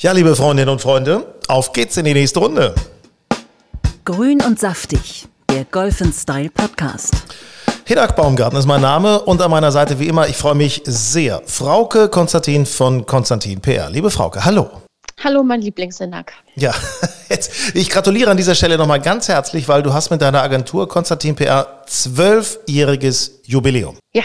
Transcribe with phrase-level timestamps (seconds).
[0.00, 2.72] Ja, liebe Freundinnen und Freunde, auf geht's in die nächste Runde.
[4.04, 7.16] Grün und saftig, der Golf Style Podcast.
[7.84, 11.42] Hidak Baumgarten ist mein Name und an meiner Seite wie immer, ich freue mich sehr,
[11.46, 13.90] Frauke Konstantin von Konstantin PR.
[13.90, 14.70] Liebe Frauke, hallo.
[15.24, 16.32] Hallo, mein Lieblingshinak.
[16.54, 16.72] Ja,
[17.28, 20.86] jetzt, ich gratuliere an dieser Stelle nochmal ganz herzlich, weil du hast mit deiner Agentur
[20.86, 23.98] Konstantin PR zwölfjähriges Jubiläum.
[24.14, 24.22] Ja,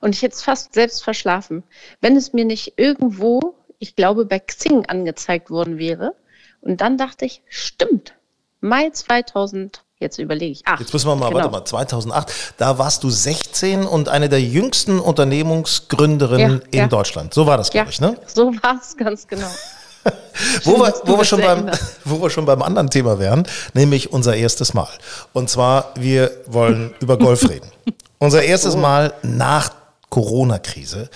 [0.00, 1.64] und ich jetzt fast selbst verschlafen.
[2.00, 6.14] Wenn es mir nicht irgendwo ich glaube, bei Xing angezeigt worden wäre.
[6.60, 8.14] Und dann dachte ich, stimmt,
[8.60, 10.80] Mai 2000, jetzt überlege ich, acht.
[10.80, 11.40] Jetzt müssen wir mal, genau.
[11.40, 16.86] warte mal, 2008, da warst du 16 und eine der jüngsten Unternehmungsgründerinnen ja, in ja.
[16.88, 17.34] Deutschland.
[17.34, 18.18] So war das, glaube ja, ich, ne?
[18.26, 19.48] So war es ganz genau.
[20.64, 21.70] wo, wir, wo, wir schon beim,
[22.04, 24.88] wo wir schon beim anderen Thema wären, nämlich unser erstes Mal.
[25.32, 27.70] Und zwar, wir wollen über Golf reden.
[28.18, 28.78] Unser erstes oh.
[28.78, 29.70] Mal nach
[30.10, 31.10] Corona-Krise.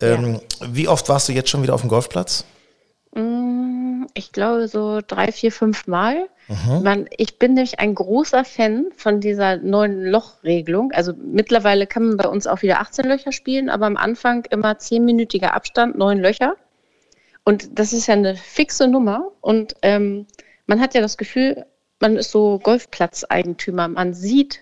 [0.00, 0.66] Ähm, ja.
[0.70, 2.44] Wie oft warst du jetzt schon wieder auf dem Golfplatz?
[3.14, 6.28] Mm, ich glaube so drei, vier, fünf Mal.
[6.48, 6.82] Mhm.
[6.82, 10.92] Man, ich bin nämlich ein großer Fan von dieser neuen Lochregelung.
[10.92, 14.72] Also mittlerweile kann man bei uns auch wieder 18 Löcher spielen, aber am Anfang immer
[14.72, 16.56] 10-minütiger Abstand, neun Löcher.
[17.44, 19.30] Und das ist ja eine fixe Nummer.
[19.40, 20.26] Und ähm,
[20.66, 21.64] man hat ja das Gefühl,
[22.00, 23.88] man ist so Golfplatzeigentümer.
[23.88, 24.60] Man sieht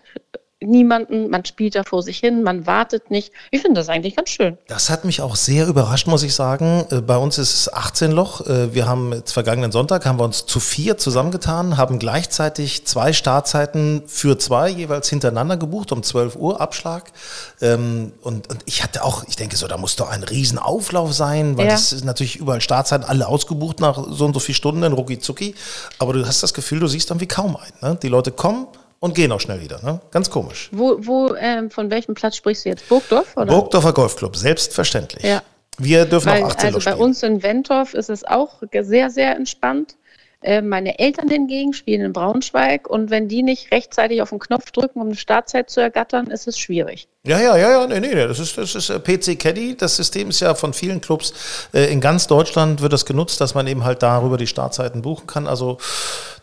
[0.63, 3.33] niemanden, man spielt da vor sich hin, man wartet nicht.
[3.51, 4.59] Ich finde das eigentlich ganz schön.
[4.69, 6.85] Das hat mich auch sehr überrascht, muss ich sagen.
[6.91, 8.47] Äh, bei uns ist es 18 Loch.
[8.47, 13.13] Äh, wir haben jetzt vergangenen Sonntag haben wir uns zu vier zusammengetan, haben gleichzeitig zwei
[13.13, 17.13] Startzeiten für zwei jeweils hintereinander gebucht um 12 Uhr Abschlag.
[17.61, 21.57] Ähm, und, und ich hatte auch, ich denke so, da muss doch ein Riesenauflauf sein,
[21.57, 21.73] weil ja.
[21.73, 25.55] das ist natürlich überall Startzeiten alle ausgebucht nach so und so vielen Stunden, rucki zucki.
[25.99, 27.93] Aber du hast das Gefühl, du siehst dann wie kaum einen.
[27.93, 27.99] Ne?
[28.03, 28.67] Die Leute kommen,
[29.01, 29.83] und gehen auch schnell wieder.
[29.83, 30.01] Ne?
[30.11, 30.69] Ganz komisch.
[30.73, 32.89] Wo, wo ähm, von welchem Platz sprichst du jetzt?
[32.89, 33.37] Burgdorf?
[33.37, 33.47] Oder?
[33.47, 35.25] Burgdorfer Golfclub, selbstverständlich.
[35.25, 35.43] Ja.
[35.79, 39.35] Wir dürfen Weil, auch 18 Also bei uns in Wentorf ist es auch sehr, sehr
[39.35, 39.97] entspannt.
[40.43, 44.71] Äh, meine Eltern hingegen spielen in Braunschweig und wenn die nicht rechtzeitig auf den Knopf
[44.71, 47.09] drücken, um eine Startzeit zu ergattern, ist es schwierig.
[47.27, 49.77] Ja, ja, ja, ja, nee, nee, das ist, das ist äh, PC Caddy.
[49.77, 51.35] Das System ist ja von vielen Clubs
[51.75, 55.27] äh, in ganz Deutschland wird das genutzt, dass man eben halt darüber die Startzeiten buchen
[55.27, 55.47] kann.
[55.47, 55.77] Also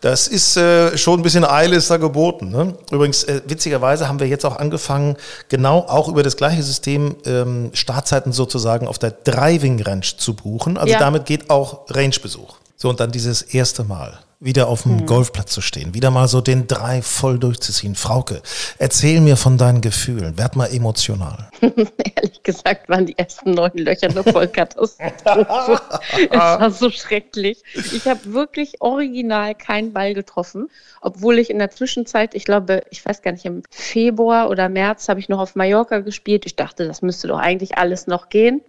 [0.02, 0.60] das ist
[0.94, 2.52] schon ein bisschen Eile ist da geboten.
[2.52, 2.76] Ne?
[2.92, 5.18] Übrigens, witzigerweise haben wir jetzt auch angefangen,
[5.50, 10.78] genau auch über das gleiche System ähm, Startzeiten sozusagen auf der Driving Range zu buchen.
[10.78, 11.00] Also ja.
[11.00, 12.58] damit geht auch Range-Besuch.
[12.80, 15.06] So, und dann dieses erste Mal wieder auf dem mhm.
[15.08, 17.96] Golfplatz zu stehen, wieder mal so den Drei voll durchzuziehen.
[17.96, 18.44] Frauke,
[18.78, 21.50] erzähl mir von deinen Gefühlen, werd mal emotional.
[21.62, 25.12] Ehrlich gesagt waren die ersten neun Löcher eine Vollkatastrophe.
[26.30, 27.64] es war so schrecklich.
[27.74, 30.70] Ich habe wirklich original keinen Ball getroffen,
[31.02, 35.10] obwohl ich in der Zwischenzeit, ich glaube, ich weiß gar nicht, im Februar oder März
[35.10, 36.46] habe ich noch auf Mallorca gespielt.
[36.46, 38.62] Ich dachte, das müsste doch eigentlich alles noch gehen.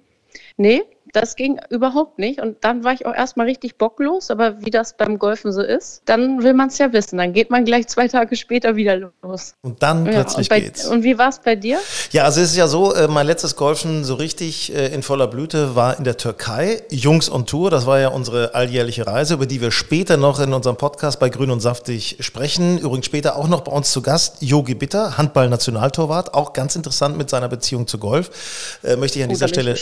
[0.57, 0.83] Nee,
[1.13, 2.41] das ging überhaupt nicht.
[2.41, 4.31] Und dann war ich auch erstmal richtig bocklos.
[4.31, 7.19] Aber wie das beim Golfen so ist, dann will man es ja wissen.
[7.19, 9.55] Dann geht man gleich zwei Tage später wieder los.
[9.63, 10.87] Und dann ja, plötzlich und bei, geht's.
[10.87, 11.79] Und wie war es bei dir?
[12.13, 15.27] Ja, also es ist ja so, äh, mein letztes Golfen so richtig äh, in voller
[15.27, 16.83] Blüte war in der Türkei.
[16.91, 20.53] Jungs on Tour, das war ja unsere alljährliche Reise, über die wir später noch in
[20.53, 22.79] unserem Podcast bei Grün und Saftig sprechen.
[22.79, 27.31] Übrigens später auch noch bei uns zu Gast Yogi Bitter, Handball-Nationaltorwart, auch ganz interessant mit
[27.31, 28.79] seiner Beziehung zu Golf.
[28.83, 29.75] Äh, möchte ich an oh, dieser Stelle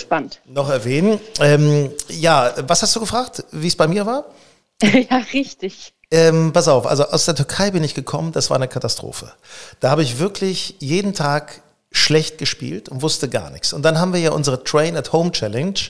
[0.46, 1.15] noch erwähnen.
[1.40, 4.24] Ähm, ja, was hast du gefragt, wie es bei mir war?
[4.82, 5.92] ja, richtig.
[6.10, 9.32] Ähm, pass auf, also aus der Türkei bin ich gekommen, das war eine Katastrophe.
[9.80, 13.72] Da habe ich wirklich jeden Tag schlecht gespielt und wusste gar nichts.
[13.72, 15.80] Und dann haben wir ja unsere Train at Home Challenge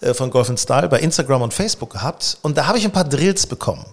[0.00, 3.04] äh, von Golf Style bei Instagram und Facebook gehabt und da habe ich ein paar
[3.04, 3.86] Drills bekommen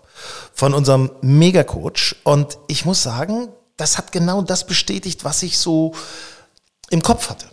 [0.53, 3.47] von unserem Mega-Coach und ich muss sagen,
[3.77, 5.93] das hat genau das bestätigt, was ich so
[6.89, 7.47] im Kopf hatte.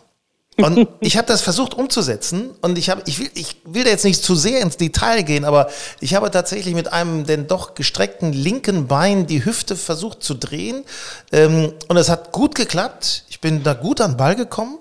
[0.59, 4.05] Und ich habe das versucht umzusetzen und ich, hab, ich, will, ich will da jetzt
[4.05, 5.71] nicht zu sehr ins Detail gehen, aber
[6.01, 10.85] ich habe tatsächlich mit einem denn doch gestreckten linken Bein die Hüfte versucht zu drehen
[11.31, 13.25] ähm, und es hat gut geklappt.
[13.29, 14.79] Ich bin da gut an den Ball gekommen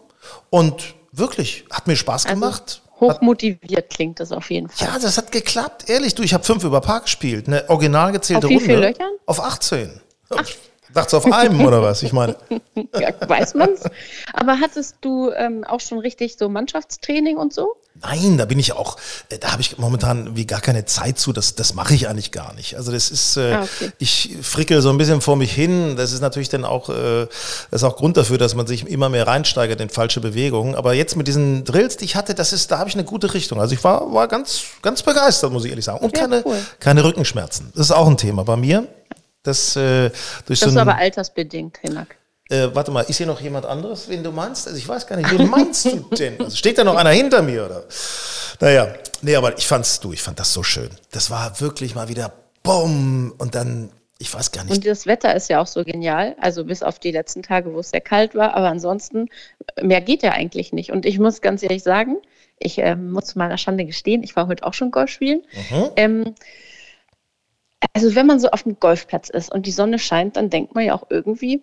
[0.49, 2.81] und wirklich, hat mir Spaß also gemacht.
[2.99, 4.87] Hochmotiviert klingt das auf jeden Fall.
[4.87, 6.15] Ja, das hat geklappt, ehrlich.
[6.15, 8.69] Du, ich habe fünf über Paar gespielt, eine original gezählte auf wie Runde.
[8.69, 9.11] Viele Löchern?
[9.27, 10.01] Auf 18.
[10.29, 10.43] Ach,
[10.97, 12.01] Dachtest du auf einem oder was?
[12.01, 12.35] Ich meine.
[12.99, 13.83] ja, weiß man's.
[14.33, 17.75] Aber hattest du ähm, auch schon richtig so Mannschaftstraining und so?
[18.01, 18.97] Nein, da bin ich auch,
[19.29, 22.31] äh, da habe ich momentan wie gar keine Zeit zu, das, das mache ich eigentlich
[22.31, 22.77] gar nicht.
[22.77, 23.91] Also das ist, äh, ah, okay.
[23.99, 25.95] ich frickel so ein bisschen vor mich hin.
[25.97, 27.27] Das ist natürlich dann auch, äh,
[27.69, 30.73] das ist auch Grund dafür, dass man sich immer mehr reinsteigert in falsche Bewegungen.
[30.73, 33.35] Aber jetzt mit diesen Drills, die ich hatte, das ist, da habe ich eine gute
[33.35, 33.61] Richtung.
[33.61, 36.03] Also ich war, war ganz, ganz begeistert, muss ich ehrlich sagen.
[36.03, 36.57] Und ja, keine, cool.
[36.79, 37.71] keine Rückenschmerzen.
[37.75, 38.87] Das ist auch ein Thema bei mir.
[39.47, 40.09] Das, äh,
[40.45, 42.17] durch das so ist aber altersbedingt, Hinak.
[42.49, 44.67] Äh, warte mal, ist hier noch jemand anderes, wen du meinst?
[44.67, 46.39] Also ich weiß gar nicht, wen meinst du denn?
[46.39, 47.83] Also steht da noch einer hinter mir, oder?
[48.59, 50.89] Naja, nee, aber ich fand's, du, ich fand das so schön.
[51.11, 52.33] Das war wirklich mal wieder
[52.63, 53.89] Bumm und dann,
[54.19, 54.73] ich weiß gar nicht.
[54.73, 57.79] Und das Wetter ist ja auch so genial, also bis auf die letzten Tage, wo
[57.79, 59.29] es sehr kalt war, aber ansonsten,
[59.81, 60.91] mehr geht ja eigentlich nicht.
[60.91, 62.17] Und ich muss ganz ehrlich sagen,
[62.59, 65.43] ich äh, muss zu meiner Schande gestehen, ich war heute auch schon Golf spielen.
[65.69, 65.89] Mhm.
[65.95, 66.35] Ähm,
[67.93, 70.85] also wenn man so auf dem Golfplatz ist und die Sonne scheint, dann denkt man
[70.85, 71.61] ja auch irgendwie,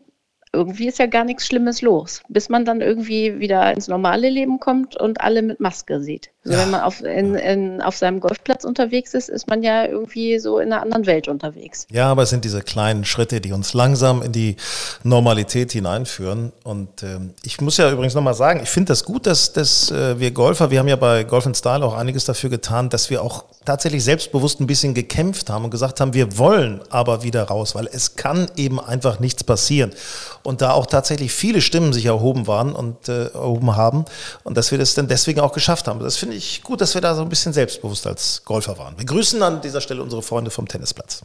[0.55, 4.61] irgendwie ist ja gar nichts Schlimmes los, bis man dann irgendwie wieder ins normale Leben
[4.61, 6.31] kommt und alle mit Maske sieht.
[6.45, 6.65] Also ja.
[6.65, 10.59] wenn man auf, in, in, auf seinem Golfplatz unterwegs ist, ist man ja irgendwie so
[10.59, 11.87] in einer anderen Welt unterwegs.
[11.91, 14.57] Ja, aber es sind diese kleinen Schritte, die uns langsam in die
[15.03, 16.53] Normalität hineinführen.
[16.63, 20.21] Und ähm, ich muss ja übrigens nochmal sagen, ich finde das gut, dass, dass äh,
[20.21, 23.45] wir Golfer, wir haben ja bei Golf Style auch einiges dafür getan, dass wir auch
[23.65, 27.89] tatsächlich selbstbewusst ein bisschen gekämpft haben und gesagt haben, wir wollen aber wieder raus, weil
[27.91, 29.93] es kann eben einfach nichts passieren.
[30.45, 34.05] Und da auch tatsächlich viele Stimmen sich erhoben waren und äh, erhoben haben
[34.45, 36.01] und dass wir das dann deswegen auch geschafft haben.
[36.01, 38.99] Das finde ich gut, dass wir da so ein bisschen selbstbewusst als Golfer waren.
[38.99, 41.23] Wir grüßen an dieser Stelle unsere Freunde vom Tennisplatz.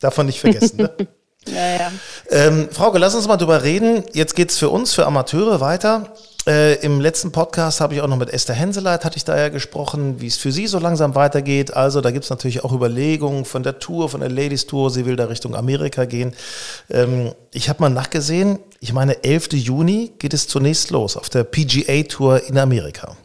[0.00, 0.78] Davon nicht vergessen.
[0.78, 0.90] Ne?
[1.46, 1.92] ja, ja.
[2.30, 4.04] Ähm, Frauke, lass uns mal drüber reden.
[4.14, 6.14] Jetzt geht es für uns, für Amateure weiter.
[6.44, 9.48] Äh, Im letzten Podcast habe ich auch noch mit Esther Henseleit, hatte ich da ja
[9.48, 11.74] gesprochen, wie es für sie so langsam weitergeht.
[11.74, 14.90] Also da gibt es natürlich auch Überlegungen von der Tour, von der Ladies Tour.
[14.90, 16.34] Sie will da Richtung Amerika gehen.
[16.90, 19.52] Ähm, ich habe mal nachgesehen, ich meine, 11.
[19.52, 23.16] Juni geht es zunächst los auf der PGA Tour in Amerika.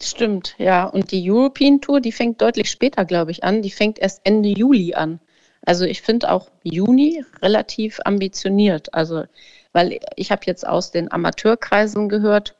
[0.00, 0.84] Stimmt, ja.
[0.84, 3.62] Und die European Tour, die fängt deutlich später, glaube ich, an.
[3.62, 5.18] Die fängt erst Ende Juli an.
[5.64, 8.92] Also ich finde auch Juni relativ ambitioniert.
[8.94, 9.24] Also,
[9.72, 12.54] weil ich habe jetzt aus den Amateurkreisen gehört,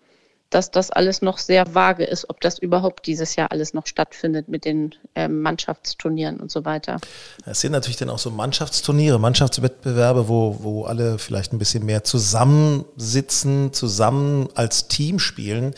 [0.52, 4.48] dass das alles noch sehr vage ist, ob das überhaupt dieses Jahr alles noch stattfindet
[4.48, 6.98] mit den äh, Mannschaftsturnieren und so weiter.
[7.46, 12.04] Es sind natürlich dann auch so Mannschaftsturniere, Mannschaftswettbewerbe, wo, wo alle vielleicht ein bisschen mehr
[12.04, 15.74] zusammensitzen, zusammen als Team spielen.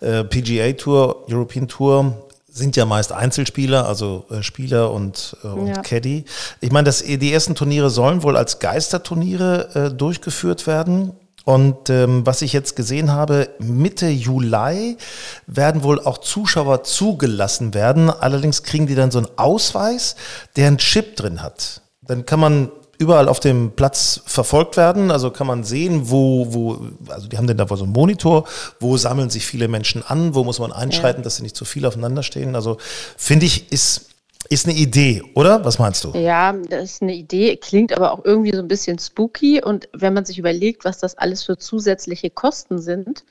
[0.00, 5.68] Äh, PGA Tour, European Tour, sind ja meist Einzelspieler, also äh, Spieler und, äh, und
[5.68, 5.82] ja.
[5.82, 6.24] Caddy.
[6.60, 11.12] Ich meine, die ersten Turniere sollen wohl als Geisterturniere äh, durchgeführt werden.
[11.44, 14.98] Und ähm, was ich jetzt gesehen habe, Mitte Juli
[15.46, 18.10] werden wohl auch Zuschauer zugelassen werden.
[18.10, 20.16] Allerdings kriegen die dann so einen Ausweis,
[20.56, 21.80] der einen Chip drin hat.
[22.02, 25.10] Dann kann man überall auf dem Platz verfolgt werden.
[25.10, 28.46] Also kann man sehen, wo, wo, also die haben dann da so einen Monitor,
[28.80, 31.24] wo sammeln sich viele Menschen an, wo muss man einschreiten, ja.
[31.24, 32.54] dass sie nicht zu viel aufeinander stehen.
[32.54, 32.78] Also
[33.16, 34.06] finde ich, ist
[34.50, 35.62] ist eine Idee, oder?
[35.64, 36.12] Was meinst du?
[36.16, 39.62] Ja, das ist eine Idee, klingt aber auch irgendwie so ein bisschen spooky.
[39.62, 43.24] Und wenn man sich überlegt, was das alles für zusätzliche Kosten sind,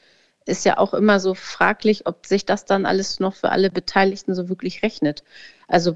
[0.46, 4.36] ist ja auch immer so fraglich, ob sich das dann alles noch für alle Beteiligten
[4.36, 5.24] so wirklich rechnet.
[5.68, 5.96] Also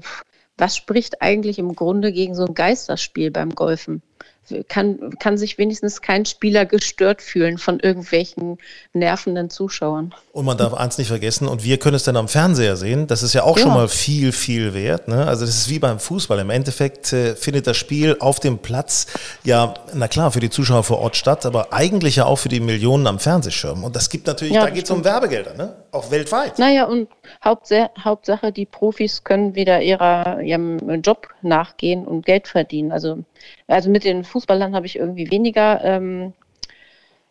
[0.56, 4.02] was spricht eigentlich im Grunde gegen so ein Geisterspiel beim Golfen?
[4.68, 8.58] Kann, kann sich wenigstens kein Spieler gestört fühlen von irgendwelchen
[8.92, 10.14] nervenden Zuschauern.
[10.32, 13.22] Und man darf eins nicht vergessen, und wir können es dann am Fernseher sehen, das
[13.22, 13.64] ist ja auch ja.
[13.64, 15.08] schon mal viel, viel wert.
[15.08, 15.26] Ne?
[15.26, 16.38] Also das ist wie beim Fußball.
[16.38, 19.06] Im Endeffekt äh, findet das Spiel auf dem Platz
[19.44, 22.60] ja, na klar, für die Zuschauer vor Ort statt, aber eigentlich ja auch für die
[22.60, 23.84] Millionen am Fernsehschirm.
[23.84, 25.74] Und das gibt natürlich, ja, da geht es um Werbegelder, ne?
[25.92, 26.58] auch weltweit.
[26.58, 27.08] Naja, und
[27.44, 32.92] Hauptsache, die Profis können wieder ihrer, ihrem Job nachgehen und Geld verdienen.
[32.92, 33.24] Also,
[33.72, 36.32] also mit den Fußballern habe ich irgendwie weniger, ähm,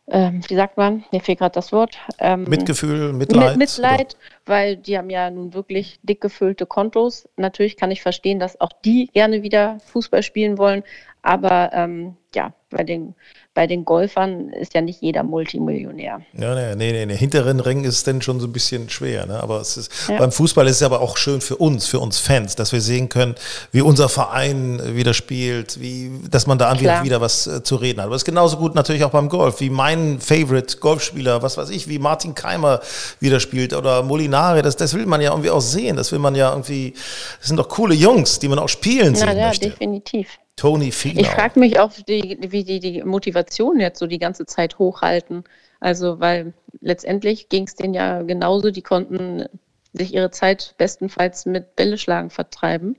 [0.08, 1.98] ähm, wie sagt man, mir fehlt gerade das Wort.
[2.20, 3.58] Ähm, Mitgefühl, Mitleid.
[3.58, 7.30] Mitleid, weil die haben ja nun wirklich dick gefüllte Kontos.
[7.38, 10.84] Natürlich kann ich verstehen, dass auch die gerne wieder Fußball spielen wollen,
[11.22, 13.16] aber ähm, ja, bei den
[13.54, 16.22] bei den Golfern ist ja nicht jeder Multimillionär.
[16.38, 17.06] Ja, nee, nee, nee.
[17.06, 17.18] nee.
[17.18, 19.26] hinteren Ring ist dann schon so ein bisschen schwer.
[19.26, 19.44] Ne?
[19.44, 20.18] Aber es ist, ja.
[20.20, 23.10] beim Fußball ist es aber auch schön für uns, für uns Fans, dass wir sehen
[23.10, 23.36] können,
[23.74, 28.00] wie unser Verein wieder spielt, wie, dass man da wieder, wieder was äh, zu reden
[28.00, 28.06] hat.
[28.06, 31.72] Aber es ist genauso gut natürlich auch beim Golf, wie mein Favorite Golfspieler, was weiß
[31.72, 32.80] ich, wie Martin Keimer
[33.20, 34.62] wieder spielt oder Molinari.
[34.62, 35.98] Das, das will man ja irgendwie auch sehen.
[35.98, 36.94] Das will man ja irgendwie,
[37.40, 39.66] das sind doch coole Jungs, die man auch spielen sehen ja, ja, möchte.
[39.66, 40.28] Ja, definitiv.
[40.56, 41.22] Tony Finau.
[41.22, 45.44] Ich frage mich auch, die, wie die die Motivation jetzt so die ganze Zeit hochhalten.
[45.80, 49.46] Also, weil letztendlich ging es denen ja genauso, die konnten
[49.94, 52.96] sich ihre Zeit bestenfalls mit Bälleschlagen vertreiben.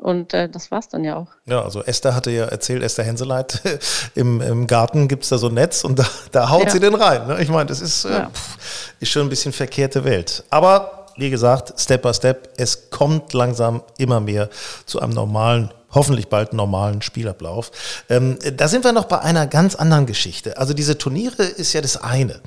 [0.00, 1.28] Und äh, das es dann ja auch.
[1.44, 3.60] Ja, also Esther hatte ja erzählt, Esther Henseleit,
[4.14, 6.70] im, im Garten gibt es da so ein Netz und da, da haut ja.
[6.70, 7.26] sie den rein.
[7.26, 7.42] Ne?
[7.42, 8.30] Ich meine, das ist, äh, ja.
[8.30, 10.42] pff, ist schon ein bisschen verkehrte Welt.
[10.48, 14.48] Aber wie gesagt, Step by Step, es kommt langsam immer mehr
[14.86, 17.70] zu einem normalen hoffentlich bald normalen Spielablauf.
[18.08, 20.58] Ähm, da sind wir noch bei einer ganz anderen Geschichte.
[20.58, 22.40] Also diese Turniere ist ja das eine.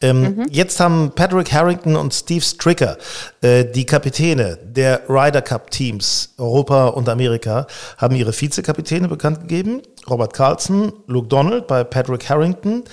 [0.00, 0.46] Ähm, mhm.
[0.50, 2.98] Jetzt haben Patrick Harrington und Steve Stricker,
[3.40, 9.80] äh, die Kapitäne der Ryder Cup Teams Europa und Amerika, haben ihre Vizekapitäne bekannt gegeben.
[10.08, 12.84] Robert Carlson, Luke Donald bei Patrick Harrington.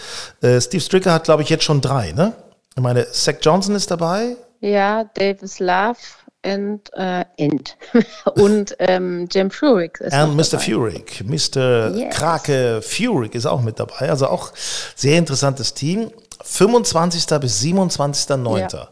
[0.41, 2.33] Äh, Steve Stricker hat, glaube ich, jetzt schon drei, ne?
[2.75, 4.37] Ich meine, Zach Johnson ist dabei.
[4.61, 5.97] Ja, Davis Love
[6.43, 7.77] and, uh, and.
[8.35, 10.43] und ähm, Jim Furyk ist And Mr.
[10.51, 10.63] Dabei.
[10.65, 11.95] Furyk, Mr.
[11.95, 12.15] Yes.
[12.15, 14.09] Krake Furyk ist auch mit dabei.
[14.09, 14.51] Also auch
[14.95, 16.11] sehr interessantes Team.
[16.43, 17.39] 25.
[17.39, 18.59] bis 27.09.
[18.59, 18.89] Ja.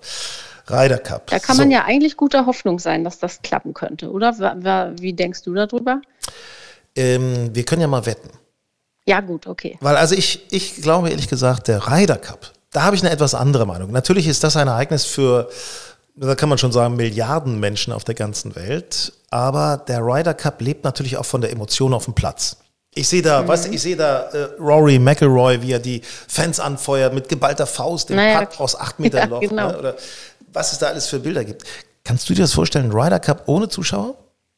[0.69, 1.27] Ryder Cup.
[1.27, 1.63] Da kann so.
[1.63, 4.33] man ja eigentlich guter Hoffnung sein, dass das klappen könnte, oder?
[4.99, 6.01] Wie denkst du darüber?
[6.95, 8.29] Ähm, wir können ja mal wetten.
[9.05, 9.77] Ja, gut, okay.
[9.81, 13.33] Weil also ich, ich glaube ehrlich gesagt, der Ryder Cup, da habe ich eine etwas
[13.33, 13.91] andere Meinung.
[13.91, 15.49] Natürlich ist das ein Ereignis für,
[16.27, 19.13] da kann man schon sagen, Milliarden Menschen auf der ganzen Welt.
[19.29, 22.57] Aber der Ryder Cup lebt natürlich auch von der Emotion auf dem Platz.
[22.95, 23.47] Ich sehe da, mhm.
[23.47, 27.67] weißt du, ich sehe da äh, Rory McElroy, wie er die Fans anfeuert mit geballter
[27.67, 28.45] Faust, den naja.
[28.45, 29.39] Putt aus acht Metern ja, Loch.
[29.41, 29.71] Genau.
[29.71, 29.79] Ne?
[29.79, 29.95] Oder
[30.51, 31.63] was es da alles für Bilder gibt.
[32.03, 34.15] Kannst du dir das vorstellen, Ryder Cup ohne Zuschauer?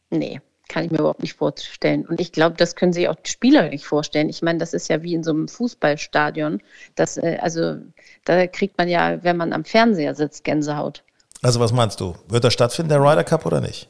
[0.09, 0.39] Nee,
[0.69, 2.05] kann ich mir überhaupt nicht vorstellen.
[2.05, 4.29] Und ich glaube, das können sich auch die Spieler nicht vorstellen.
[4.29, 6.61] Ich meine, das ist ja wie in so einem Fußballstadion.
[6.95, 7.75] Das, äh, also
[8.23, 11.03] da kriegt man ja, wenn man am Fernseher sitzt, Gänsehaut.
[11.41, 12.15] Also was meinst du?
[12.27, 13.89] Wird das stattfinden, der Ryder Cup oder nicht?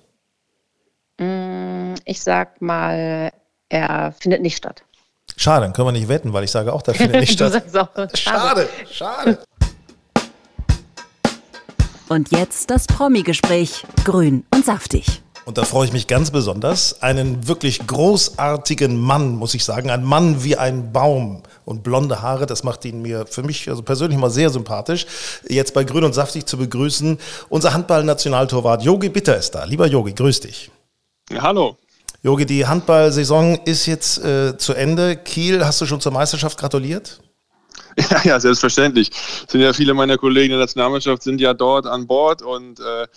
[1.19, 3.31] Mm, ich sag mal,
[3.69, 4.83] er findet nicht statt.
[5.35, 7.63] Schade, dann können wir nicht wetten, weil ich sage auch, der findet nicht statt.
[7.75, 9.39] Auch, schade, schade.
[12.09, 13.85] Und jetzt das Promi-Gespräch.
[14.03, 15.21] Grün und saftig.
[15.45, 17.01] Und da freue ich mich ganz besonders.
[17.01, 19.89] Einen wirklich großartigen Mann, muss ich sagen.
[19.89, 22.45] Ein Mann wie ein Baum und blonde Haare.
[22.45, 25.05] Das macht ihn mir für mich also persönlich mal sehr sympathisch.
[25.47, 27.17] Jetzt bei Grün und Saftig zu begrüßen.
[27.49, 29.63] Unser Handball-Nationaltorwart Yogi Bitter ist da.
[29.63, 30.69] Lieber Yogi, grüß dich.
[31.31, 31.77] Ja, hallo.
[32.23, 35.15] Jogi, die Handballsaison ist jetzt äh, zu Ende.
[35.15, 37.19] Kiel, hast du schon zur Meisterschaft gratuliert?
[37.97, 39.11] Ja, ja, selbstverständlich.
[39.49, 43.07] Sind ja viele meiner Kollegen der Nationalmannschaft sind ja dort an Bord und äh,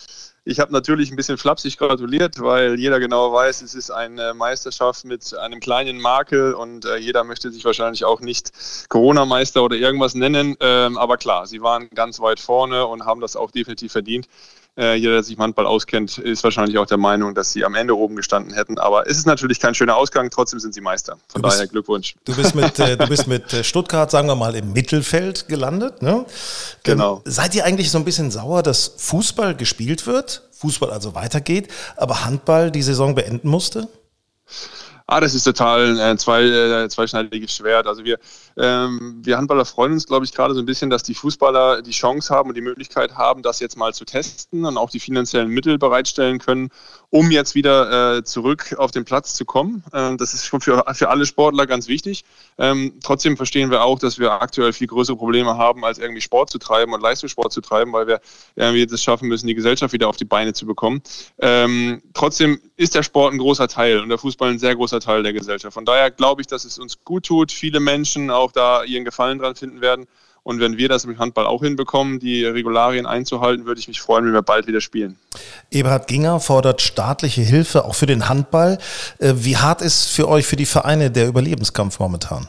[0.44, 5.04] ich habe natürlich ein bisschen flapsig gratuliert, weil jeder genau weiß, es ist eine Meisterschaft
[5.06, 8.52] mit einem kleinen Makel und äh, jeder möchte sich wahrscheinlich auch nicht
[8.90, 10.54] Corona-Meister oder irgendwas nennen.
[10.60, 14.28] Ähm, aber klar, sie waren ganz weit vorne und haben das auch definitiv verdient.
[14.76, 17.76] Äh, jeder, der sich im Handball auskennt, ist wahrscheinlich auch der Meinung, dass sie am
[17.76, 18.78] Ende oben gestanden hätten.
[18.78, 21.16] Aber es ist natürlich kein schöner Ausgang, trotzdem sind sie Meister.
[21.28, 22.16] Von bist, daher Glückwunsch.
[22.24, 26.02] Du bist mit, äh, du bist mit äh, Stuttgart, sagen wir mal, im Mittelfeld gelandet.
[26.02, 26.26] Ne?
[26.82, 27.22] Genau.
[27.24, 31.68] Ähm, seid ihr eigentlich so ein bisschen sauer, dass Fußball gespielt wird, Fußball also weitergeht,
[31.96, 33.88] aber Handball die Saison beenden musste?
[35.06, 37.86] Ah, das ist total ein äh, zwei, äh, zweischneidiges Schwert.
[37.86, 38.18] Also wir,
[38.56, 41.90] ähm, wir Handballer freuen uns, glaube ich, gerade so ein bisschen, dass die Fußballer die
[41.90, 45.48] Chance haben und die Möglichkeit haben, das jetzt mal zu testen und auch die finanziellen
[45.48, 46.70] Mittel bereitstellen können,
[47.14, 49.84] um jetzt wieder äh, zurück auf den Platz zu kommen.
[49.92, 52.24] Ähm, das ist schon für, für alle Sportler ganz wichtig.
[52.58, 56.50] Ähm, trotzdem verstehen wir auch, dass wir aktuell viel größere Probleme haben, als irgendwie Sport
[56.50, 58.20] zu treiben und Leistungssport zu treiben, weil wir
[58.56, 61.02] irgendwie es schaffen müssen, die Gesellschaft wieder auf die Beine zu bekommen.
[61.38, 65.22] Ähm, trotzdem ist der Sport ein großer Teil und der Fußball ein sehr großer Teil
[65.22, 65.72] der Gesellschaft.
[65.72, 69.38] Von daher glaube ich, dass es uns gut tut, viele Menschen auch da ihren Gefallen
[69.38, 70.08] dran finden werden.
[70.44, 74.26] Und wenn wir das im Handball auch hinbekommen, die Regularien einzuhalten, würde ich mich freuen,
[74.26, 75.16] wenn wir bald wieder spielen.
[75.70, 78.78] Eberhard Ginger fordert staatliche Hilfe auch für den Handball.
[79.18, 82.46] Äh, wie hart ist für euch, für die Vereine, der Überlebenskampf momentan?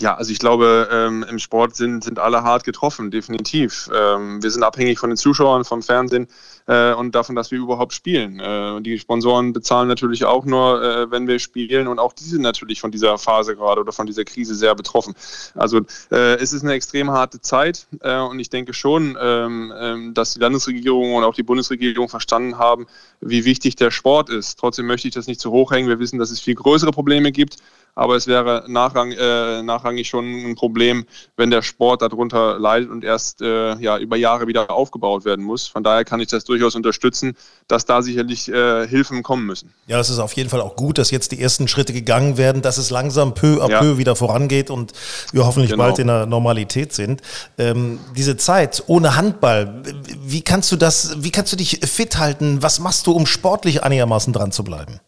[0.00, 3.90] Ja, also ich glaube, ähm, im Sport sind, sind alle hart getroffen, definitiv.
[3.94, 6.26] Ähm, wir sind abhängig von den Zuschauern, vom Fernsehen
[6.66, 8.40] äh, und davon, dass wir überhaupt spielen.
[8.40, 12.40] Äh, die Sponsoren bezahlen natürlich auch nur, äh, wenn wir spielen und auch die sind
[12.40, 15.14] natürlich von dieser Phase gerade oder von dieser Krise sehr betroffen.
[15.54, 20.14] Also äh, es ist eine extrem harte Zeit äh, und ich denke schon, ähm, ähm,
[20.14, 22.86] dass die Landesregierung und auch die Bundesregierung verstanden haben,
[23.20, 24.58] wie wichtig der Sport ist.
[24.58, 25.88] Trotzdem möchte ich das nicht zu hoch hängen.
[25.90, 27.58] Wir wissen, dass es viel größere Probleme gibt
[27.94, 31.06] aber es wäre nachrang, äh, nachrangig schon ein Problem,
[31.36, 35.66] wenn der Sport darunter leidet und erst äh, ja, über Jahre wieder aufgebaut werden muss.
[35.66, 37.36] Von daher kann ich das durchaus unterstützen,
[37.68, 39.72] dass da sicherlich äh, Hilfen kommen müssen.
[39.86, 42.62] Ja, es ist auf jeden Fall auch gut, dass jetzt die ersten Schritte gegangen werden,
[42.62, 43.80] dass es langsam peu à ja.
[43.80, 44.92] peu wieder vorangeht und
[45.32, 45.84] wir hoffentlich genau.
[45.84, 47.22] bald in der Normalität sind.
[47.58, 49.82] Ähm, diese Zeit ohne Handball,
[50.22, 52.62] wie kannst du das, wie kannst du dich fit halten?
[52.62, 55.00] Was machst du, um sportlich einigermaßen dran zu bleiben?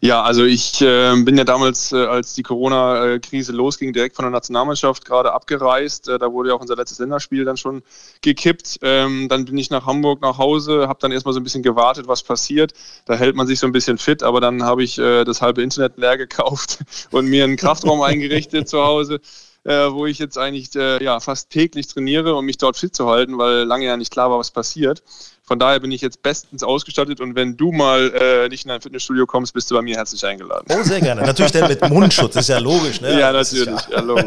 [0.00, 4.30] Ja, also ich äh, bin ja damals, äh, als die Corona-Krise losging, direkt von der
[4.30, 6.08] Nationalmannschaft gerade abgereist.
[6.08, 7.82] Äh, da wurde ja auch unser letztes Länderspiel dann schon
[8.22, 8.78] gekippt.
[8.82, 12.08] Ähm, dann bin ich nach Hamburg nach Hause, habe dann erstmal so ein bisschen gewartet,
[12.08, 12.72] was passiert.
[13.06, 15.62] Da hält man sich so ein bisschen fit, aber dann habe ich äh, das halbe
[15.62, 16.78] Internet leer gekauft
[17.10, 19.20] und mir einen Kraftraum eingerichtet zu Hause
[19.64, 23.08] äh, wo ich jetzt eigentlich äh, ja, fast täglich trainiere, um mich dort fit zu
[23.08, 25.02] halten, weil lange ja nicht klar war, was passiert.
[25.46, 28.80] Von daher bin ich jetzt bestens ausgestattet und wenn du mal äh, nicht in ein
[28.80, 30.66] Fitnessstudio kommst, bist du bei mir herzlich eingeladen.
[30.70, 31.20] Oh, sehr gerne.
[31.20, 33.02] Natürlich der mit Mundschutz, ist ja logisch.
[33.02, 33.20] Ne?
[33.20, 33.80] Ja, natürlich.
[33.90, 34.02] Ja.
[34.02, 34.24] ja.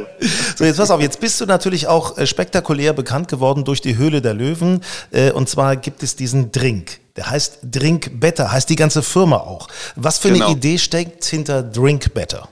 [0.55, 3.97] So, jetzt pass auf, jetzt bist du natürlich auch äh, spektakulär bekannt geworden durch die
[3.97, 4.83] Höhle der Löwen.
[5.09, 6.99] Äh, und zwar gibt es diesen Drink.
[7.15, 9.69] Der heißt Drink Better, heißt die ganze Firma auch.
[9.95, 10.45] Was für genau.
[10.45, 12.47] eine Idee steckt hinter Drink Better?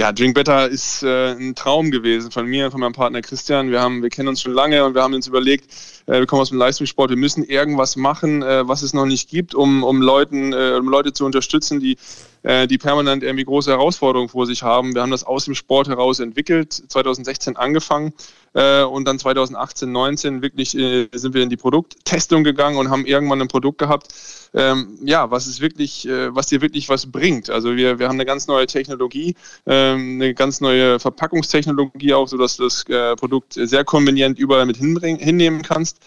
[0.00, 3.70] Ja, Drink Better ist äh, ein Traum gewesen von mir und von meinem Partner Christian.
[3.70, 5.70] Wir, haben, wir kennen uns schon lange und wir haben uns überlegt,
[6.06, 9.28] äh, wir kommen aus dem Leistungssport, wir müssen irgendwas machen, äh, was es noch nicht
[9.28, 11.98] gibt, um, um, Leuten, äh, um Leute zu unterstützen, die
[12.44, 14.94] äh, die permanent irgendwie große Herausforderungen vor sich haben.
[14.94, 18.14] Wir haben das aus dem Sport heraus entwickelt, 2016 angefangen
[18.54, 23.42] äh, und dann 2018, 19 wirklich sind wir in die Produkttestung gegangen und haben irgendwann
[23.42, 24.14] ein Produkt gehabt,
[24.54, 27.50] ähm, ja, was ist wirklich, äh, was dir wirklich was bringt.
[27.50, 32.56] Also wir, wir haben eine ganz neue Technologie, ähm, eine ganz neue Verpackungstechnologie auch, sodass
[32.56, 35.98] du das äh, Produkt sehr konvenient überall mit hinnehmen kannst.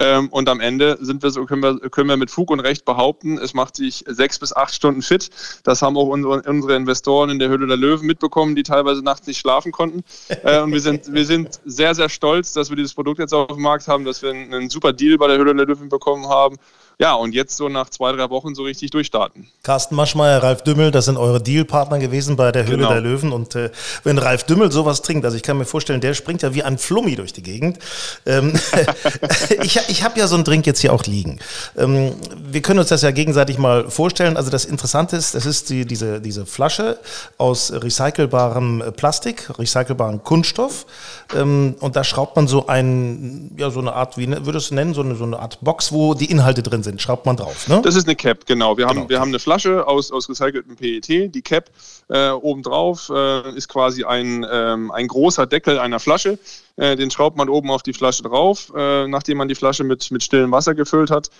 [0.00, 2.84] Ähm, und am Ende sind wir so, können wir, können wir mit Fug und Recht
[2.84, 5.30] behaupten, es macht sich sechs bis acht Stunden fit.
[5.64, 9.26] Das haben auch unsere, unsere Investoren in der Höhle der Löwen mitbekommen, die teilweise nachts
[9.26, 10.04] nicht schlafen konnten.
[10.44, 13.48] Äh, und wir sind, wir sind sehr, sehr stolz, dass wir dieses Produkt jetzt auf
[13.48, 16.58] dem Markt haben, dass wir einen, super Deal bei der Höhle der Löwen bekommen haben
[17.00, 19.46] ja, und jetzt so nach zwei, drei Wochen so richtig durchstarten.
[19.62, 22.88] Carsten Maschmeyer, Ralf Dümmel, das sind eure Dealpartner gewesen bei der Höhle genau.
[22.88, 23.30] der Löwen.
[23.30, 23.70] Und äh,
[24.02, 26.76] wenn Ralf Dümmel sowas trinkt, also ich kann mir vorstellen, der springt ja wie ein
[26.76, 27.78] Flummi durch die Gegend.
[28.26, 28.52] Ähm,
[29.62, 31.38] ich ich habe ja so einen Drink jetzt hier auch liegen.
[31.76, 34.36] Ähm, wir können uns das ja gegenseitig mal vorstellen.
[34.36, 36.98] Also das Interessante ist, das ist die, diese, diese Flasche
[37.36, 40.84] aus recycelbarem Plastik, recycelbarem Kunststoff.
[41.32, 44.74] Ähm, und da schraubt man so ein, ja, so eine Art, wie ne, würdest du
[44.74, 47.36] nennen, so eine, so eine Art Box, wo die Inhalte drin sind sind, schraubt man
[47.36, 47.68] drauf.
[47.68, 47.80] Ne?
[47.82, 48.76] Das ist eine Cap, genau.
[48.76, 49.02] Wir, genau.
[49.02, 51.34] Haben, wir haben eine Flasche aus, aus recyceltem PET.
[51.34, 51.70] Die Cap
[52.08, 56.38] äh, obendrauf äh, ist quasi ein, ähm, ein großer Deckel einer Flasche.
[56.76, 60.10] Äh, den schraubt man oben auf die Flasche drauf, äh, nachdem man die Flasche mit,
[60.10, 61.30] mit stillem Wasser gefüllt hat.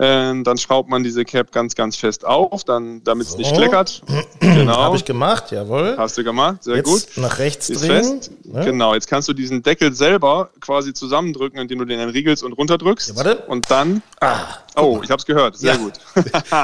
[0.00, 3.38] Ähm, dann schraubt man diese Cap ganz, ganz fest auf, dann, damit es so.
[3.38, 4.02] nicht kleckert.
[4.40, 4.76] Genau.
[4.76, 5.96] Habe ich gemacht, jawohl.
[5.96, 7.06] Hast du gemacht, sehr jetzt gut.
[7.16, 8.20] Nach rechts Ist drehen.
[8.20, 8.30] Fest.
[8.44, 8.64] Ne?
[8.64, 13.10] Genau, jetzt kannst du diesen Deckel selber quasi zusammendrücken, indem du den entriegelst und runterdrückst.
[13.10, 13.36] Ja, warte.
[13.46, 14.02] Und dann.
[14.20, 15.78] Ah, oh, ich habe es gehört, sehr ja.
[15.78, 15.92] gut.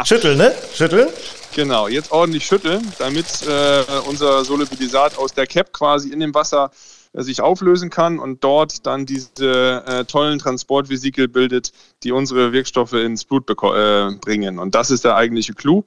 [0.07, 0.53] Schütteln, ne?
[0.73, 1.09] Schütteln.
[1.55, 6.71] Genau, jetzt ordentlich schütteln, damit äh, unser Solubilisat aus der Cap quasi in dem Wasser
[7.23, 13.25] sich auflösen kann und dort dann diese äh, tollen Transportvesikel bildet, die unsere Wirkstoffe ins
[13.25, 14.59] Blut äh, bringen.
[14.59, 15.85] Und das ist der eigentliche Clou.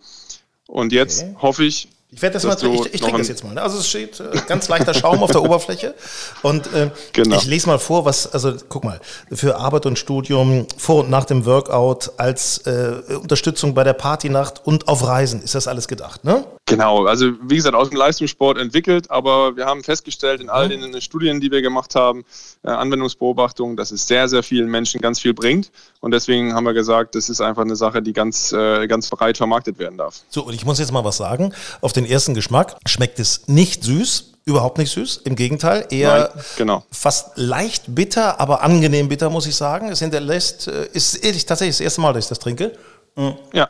[0.68, 1.36] Und jetzt okay.
[1.42, 3.54] hoffe ich, ich werde das mal, ich, ich trinke das jetzt mal.
[3.54, 3.62] Ne?
[3.62, 5.94] Also es steht äh, ganz leichter Schaum auf der Oberfläche.
[6.42, 7.36] Und äh, genau.
[7.36, 11.26] ich lese mal vor, was, also guck mal, für Arbeit und Studium, vor und nach
[11.26, 16.24] dem Workout, als äh, Unterstützung bei der Partynacht und auf Reisen ist das alles gedacht,
[16.24, 16.46] ne?
[16.68, 20.92] Genau, also wie gesagt, aus dem Leistungssport entwickelt, aber wir haben festgestellt in all mhm.
[20.92, 22.26] den Studien, die wir gemacht haben,
[22.64, 25.72] äh, Anwendungsbeobachtungen, dass es sehr, sehr vielen Menschen ganz viel bringt.
[26.02, 29.38] Und deswegen haben wir gesagt, das ist einfach eine Sache, die ganz, äh, ganz breit
[29.38, 30.24] vermarktet werden darf.
[30.30, 31.54] So, und ich muss jetzt mal was sagen.
[31.80, 35.22] Auf den ersten Geschmack schmeckt es nicht süß, überhaupt nicht süß.
[35.26, 36.84] Im Gegenteil, eher Nein, genau.
[36.92, 39.90] fast leicht bitter, aber angenehm bitter, muss ich sagen.
[39.90, 42.72] Es hinterlässt, äh, ist ehrlich, tatsächlich das erste Mal, dass ich das trinke.
[43.16, 43.36] Mhm.
[43.52, 43.70] Ja.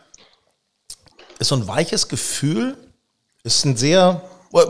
[1.40, 2.78] Ist so ein weiches Gefühl.
[3.44, 4.22] Ist ein sehr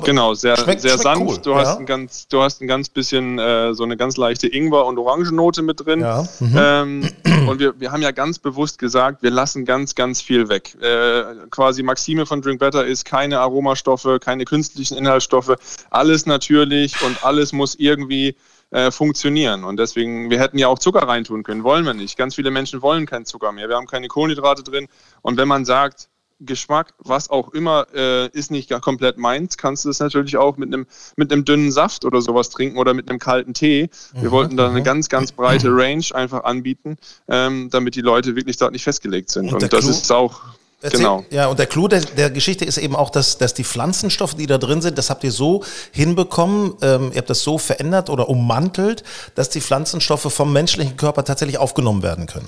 [0.03, 1.21] Genau, sehr, schmeckt, sehr schmeckt sanft.
[1.21, 1.37] Cool.
[1.43, 1.57] Du, ja.
[1.57, 4.97] hast ein ganz, du hast ein ganz bisschen äh, so eine ganz leichte Ingwer- und
[4.97, 6.01] Orangennote mit drin.
[6.01, 6.27] Ja.
[6.39, 6.55] Mhm.
[6.57, 7.09] Ähm,
[7.47, 10.75] und wir, wir haben ja ganz bewusst gesagt, wir lassen ganz, ganz viel weg.
[10.81, 15.55] Äh, quasi Maxime von Drink Better ist keine Aromastoffe, keine künstlichen Inhaltsstoffe,
[15.89, 18.35] alles natürlich und alles muss irgendwie
[18.71, 19.63] äh, funktionieren.
[19.63, 22.17] Und deswegen, wir hätten ja auch Zucker reintun können, wollen wir nicht.
[22.17, 23.69] Ganz viele Menschen wollen keinen Zucker mehr.
[23.69, 24.87] Wir haben keine Kohlenhydrate drin.
[25.21, 29.85] Und wenn man sagt, Geschmack, was auch immer, äh, ist nicht gar komplett meins, kannst
[29.85, 33.09] du es natürlich auch mit einem mit einem dünnen Saft oder sowas trinken oder mit
[33.09, 33.89] einem kalten Tee.
[34.13, 34.83] Wir mhm, wollten da eine mhm.
[34.83, 36.97] ganz, ganz breite Range einfach anbieten,
[37.27, 39.47] ähm, damit die Leute wirklich dort nicht festgelegt sind.
[39.47, 40.41] Und, Und das Clou, ist auch
[40.79, 41.25] Erzähl, genau.
[41.31, 44.45] Ja, und der Clou der, der, Geschichte ist eben auch, dass, dass die Pflanzenstoffe, die
[44.45, 48.29] da drin sind, das habt ihr so hinbekommen, ähm, ihr habt das so verändert oder
[48.29, 52.47] ummantelt, dass die Pflanzenstoffe vom menschlichen Körper tatsächlich aufgenommen werden können.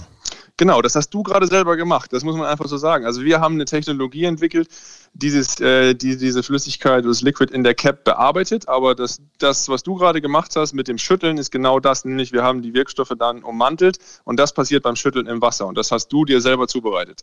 [0.60, 2.12] Genau, das hast du gerade selber gemacht.
[2.12, 3.06] Das muss man einfach so sagen.
[3.06, 4.68] Also wir haben eine Technologie entwickelt,
[5.14, 8.68] dieses, äh, die, diese Flüssigkeit, das Liquid in der Cap bearbeitet.
[8.68, 12.06] Aber das, das, was du gerade gemacht hast mit dem Schütteln, ist genau das.
[12.06, 15.68] Nämlich wir haben die Wirkstoffe dann ummantelt und das passiert beim Schütteln im Wasser.
[15.68, 17.22] Und das hast du dir selber zubereitet.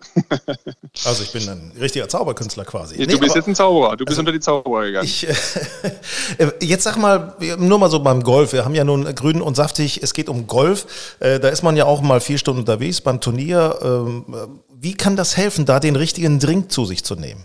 [1.05, 2.97] also ich bin ein richtiger Zauberkünstler quasi.
[2.97, 3.97] Du nee, bist jetzt ein Zauberer.
[3.97, 5.07] Du bist also unter die Zauberer gegangen.
[5.07, 5.27] Ich,
[6.39, 8.53] äh, jetzt sag mal, nur mal so beim Golf.
[8.53, 10.03] Wir haben ja nun grün und saftig.
[10.03, 11.17] Es geht um Golf.
[11.21, 13.79] Äh, da ist man ja auch mal vier Stunden unterwegs beim Turnier.
[13.83, 14.25] Ähm,
[14.79, 17.45] wie kann das helfen, da den richtigen Drink zu sich zu nehmen?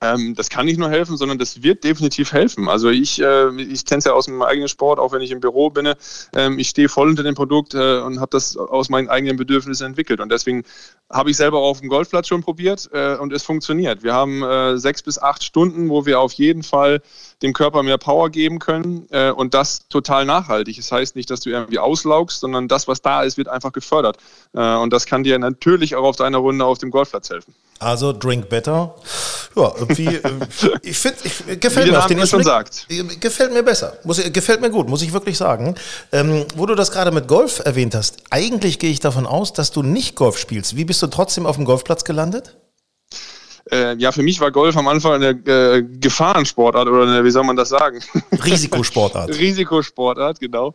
[0.00, 2.68] Ähm, das kann nicht nur helfen, sondern das wird definitiv helfen.
[2.68, 5.70] Also ich, äh, ich kenne ja aus meinem eigenen Sport, auch wenn ich im Büro
[5.70, 5.94] bin.
[6.34, 9.86] Ähm, ich stehe voll unter dem Produkt äh, und habe das aus meinen eigenen Bedürfnissen
[9.86, 10.20] entwickelt.
[10.20, 10.64] Und deswegen
[11.10, 14.02] habe ich selber auch auf dem Golfplatz schon probiert äh, und es funktioniert.
[14.02, 17.02] Wir haben äh, sechs bis acht Stunden, wo wir auf jeden Fall
[17.42, 20.76] dem Körper mehr Power geben können äh, und das total nachhaltig.
[20.76, 24.18] Das heißt nicht, dass du irgendwie auslaugst, sondern das, was da ist, wird einfach gefördert.
[24.54, 27.54] Äh, und das kann dir natürlich auch auf deiner Runde auf dem Golfplatz helfen.
[27.78, 28.94] Also drink better.
[29.56, 30.20] Ja, irgendwie, äh,
[30.82, 32.86] ich finde, ich, gefällt Wie mir auf den Name schon ersten sagt.
[32.88, 33.94] Blick- Gefällt mir besser.
[34.04, 35.74] Muss, gefällt mir gut, muss ich wirklich sagen.
[36.12, 39.72] Ähm, wo du das gerade mit Golf erwähnt hast, eigentlich gehe ich davon aus, dass
[39.72, 40.76] du nicht Golf spielst.
[40.76, 42.56] Wie bist du trotzdem auf dem Golfplatz gelandet?
[43.70, 47.44] Äh, ja, für mich war Golf am Anfang eine äh, Gefahrensportart oder eine, wie soll
[47.44, 48.00] man das sagen?
[48.44, 49.30] Risikosportart.
[49.38, 50.72] Risikosportart, genau.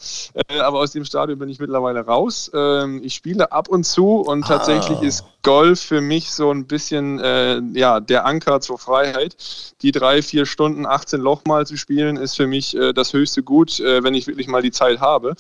[0.50, 2.50] Äh, aber aus dem Stadion bin ich mittlerweile raus.
[2.54, 4.48] Ähm, ich spiele ab und zu und Ah.
[4.48, 9.36] tatsächlich ist Golf für mich so ein bisschen äh, ja, der Anker zur Freiheit.
[9.84, 13.43] Die drei, vier Stunden, 18 Loch mal zu spielen, ist für mich äh, das höchste
[13.43, 15.36] Gut, äh, wenn ich wirklich mal die Zeit habe.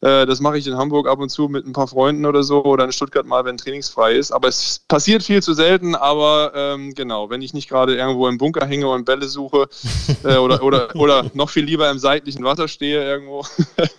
[0.00, 2.64] Äh, das mache ich in Hamburg ab und zu mit ein paar Freunden oder so
[2.64, 4.32] oder in Stuttgart mal, wenn trainingsfrei ist.
[4.32, 5.94] Aber es passiert viel zu selten.
[5.94, 9.68] Aber ähm, genau, wenn ich nicht gerade irgendwo im Bunker hänge und Bälle suche
[10.24, 13.46] äh, oder, oder, oder noch viel lieber im seitlichen Wasser stehe irgendwo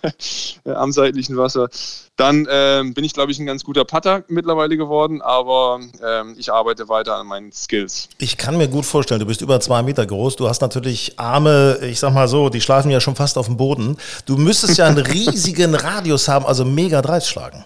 [0.64, 1.70] äh, am seitlichen Wasser,
[2.16, 5.20] dann ähm, bin ich, glaube ich, ein ganz guter Putter mittlerweile geworden.
[5.22, 8.08] Aber ähm, ich arbeite weiter an meinen Skills.
[8.18, 11.78] Ich kann mir gut vorstellen, du bist über zwei Meter groß, du hast natürlich Arme,
[11.82, 13.96] ich sag mal so, die schlafen ja schon fast auf dem Boden.
[14.24, 17.64] Du müsstest ja einen riesigen Radius haben, also mega Drives schlagen.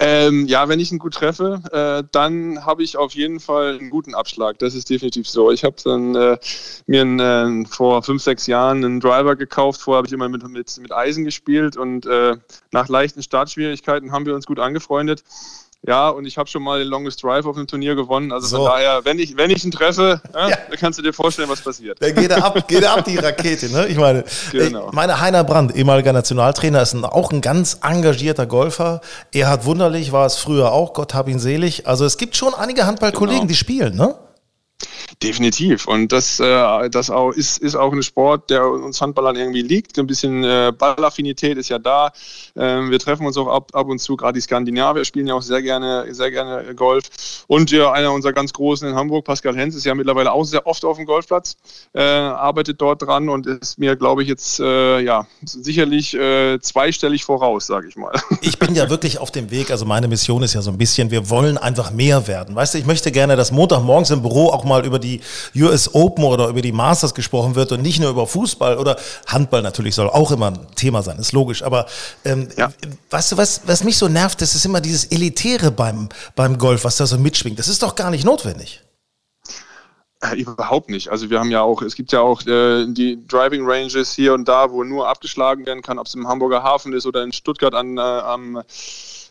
[0.00, 3.90] Ähm, ja, wenn ich ihn gut treffe, äh, dann habe ich auf jeden Fall einen
[3.90, 4.58] guten Abschlag.
[4.58, 5.50] Das ist definitiv so.
[5.50, 6.38] Ich habe dann äh,
[6.86, 9.80] mir einen, äh, vor fünf, sechs Jahren einen Driver gekauft.
[9.80, 12.36] Vorher habe ich immer mit, mit, mit Eisen gespielt und äh,
[12.70, 15.24] nach leichten Startschwierigkeiten haben wir uns gut angefreundet.
[15.86, 18.32] Ja, und ich habe schon mal den Longest Drive auf einem Turnier gewonnen.
[18.32, 18.56] Also So.
[18.58, 20.56] von daher, wenn ich, wenn ich ihn treffe, äh, Ja.
[20.68, 21.96] dann kannst du dir vorstellen, was passiert.
[22.02, 23.86] Da geht er ab, geht er ab, die Rakete, ne?
[23.86, 24.88] Ich meine, Genau.
[24.88, 29.00] ich meine, Heiner Brandt, ehemaliger Nationaltrainer, ist ein, auch ein ganz engagierter Golfer.
[29.32, 31.86] Erhard Wunderlich war es früher auch, Gott hab ihn selig.
[31.86, 33.48] Also es gibt schon einige Handballkollegen, Genau.
[33.48, 34.16] die spielen, ne?
[35.22, 35.86] Definitiv.
[35.86, 39.98] Und das, äh, das auch ist, ist auch ein Sport, der uns Handballern irgendwie liegt.
[39.98, 42.12] Ein bisschen äh, Ballaffinität ist ja da.
[42.56, 45.42] Ähm, wir treffen uns auch ab, ab und zu, gerade die Skandinavier spielen ja auch
[45.42, 47.44] sehr gerne, sehr gerne Golf.
[47.46, 50.66] Und ja, einer unserer ganz Großen in Hamburg, Pascal Hens, ist ja mittlerweile auch sehr
[50.66, 51.56] oft auf dem Golfplatz,
[51.94, 57.24] äh, arbeitet dort dran und ist mir, glaube ich, jetzt äh, ja sicherlich äh, zweistellig
[57.24, 58.12] voraus, sage ich mal.
[58.40, 59.70] Ich bin ja wirklich auf dem Weg.
[59.70, 62.54] Also meine Mission ist ja so ein bisschen, wir wollen einfach mehr werden.
[62.54, 65.20] Weißt du, ich möchte gerne, dass Montagmorgens im Büro auch mal über die
[65.54, 68.96] US Open oder über die Masters gesprochen wird und nicht nur über Fußball oder
[69.26, 71.62] Handball natürlich soll auch immer ein Thema sein, ist logisch.
[71.62, 71.86] Aber
[72.24, 72.72] ähm, Ja.
[73.10, 76.84] weißt du, was, was mich so nervt, das ist immer dieses Elitäre beim, beim Golf,
[76.84, 77.58] was da so mitschwingt.
[77.58, 78.82] Das ist doch gar nicht notwendig.
[80.20, 81.10] Äh, überhaupt nicht.
[81.10, 84.48] Also wir haben ja auch, es gibt ja auch äh, die Driving Ranges hier und
[84.48, 87.74] da, wo nur abgeschlagen werden kann, ob es im Hamburger Hafen ist oder in Stuttgart
[87.74, 88.62] an, äh, am,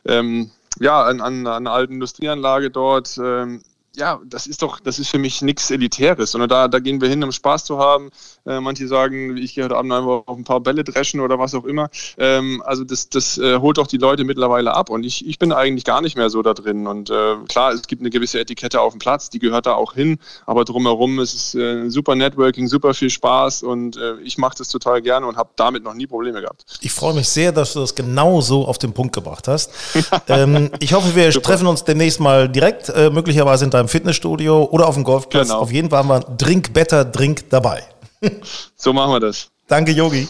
[0.06, 3.18] ähm, ja, an, an, an einer alten Industrieanlage dort.
[3.22, 3.62] Ähm,
[3.98, 7.10] ja, das ist doch, das ist für mich nichts Elitäres, sondern da, da gehen wir
[7.10, 8.12] hin, um Spaß zu haben.
[8.46, 11.56] Äh, manche sagen, ich gehe heute Abend einfach auf ein paar Bälle dreschen oder was
[11.56, 11.90] auch immer.
[12.18, 15.52] Ähm, also das, das äh, holt doch die Leute mittlerweile ab und ich, ich bin
[15.52, 16.86] eigentlich gar nicht mehr so da drin.
[16.86, 19.94] Und äh, klar, es gibt eine gewisse Etikette auf dem Platz, die gehört da auch
[19.94, 24.58] hin, aber drumherum ist es äh, super Networking, super viel Spaß und äh, ich mache
[24.60, 26.66] das total gerne und habe damit noch nie Probleme gehabt.
[26.82, 29.72] Ich freue mich sehr, dass du das genau so auf den Punkt gebracht hast.
[30.28, 34.88] ähm, ich hoffe, wir treffen uns demnächst mal direkt, äh, möglicherweise in deinem Fitnessstudio oder
[34.88, 35.48] auf dem Golfplatz.
[35.48, 35.60] Genau.
[35.60, 37.84] Auf jeden Fall haben wir Drink Better Drink dabei.
[38.76, 39.50] So machen wir das.
[39.68, 40.28] Danke, Yogi.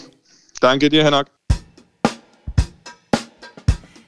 [0.60, 1.28] Danke dir, Henak.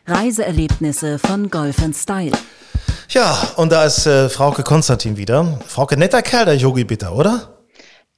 [0.05, 2.31] Reiseerlebnisse von Golf Style.
[3.09, 5.59] Ja, und da ist äh, Frauke Konstantin wieder.
[5.67, 7.58] Frauke, netter Kerl, der Yogi Bitter, oder?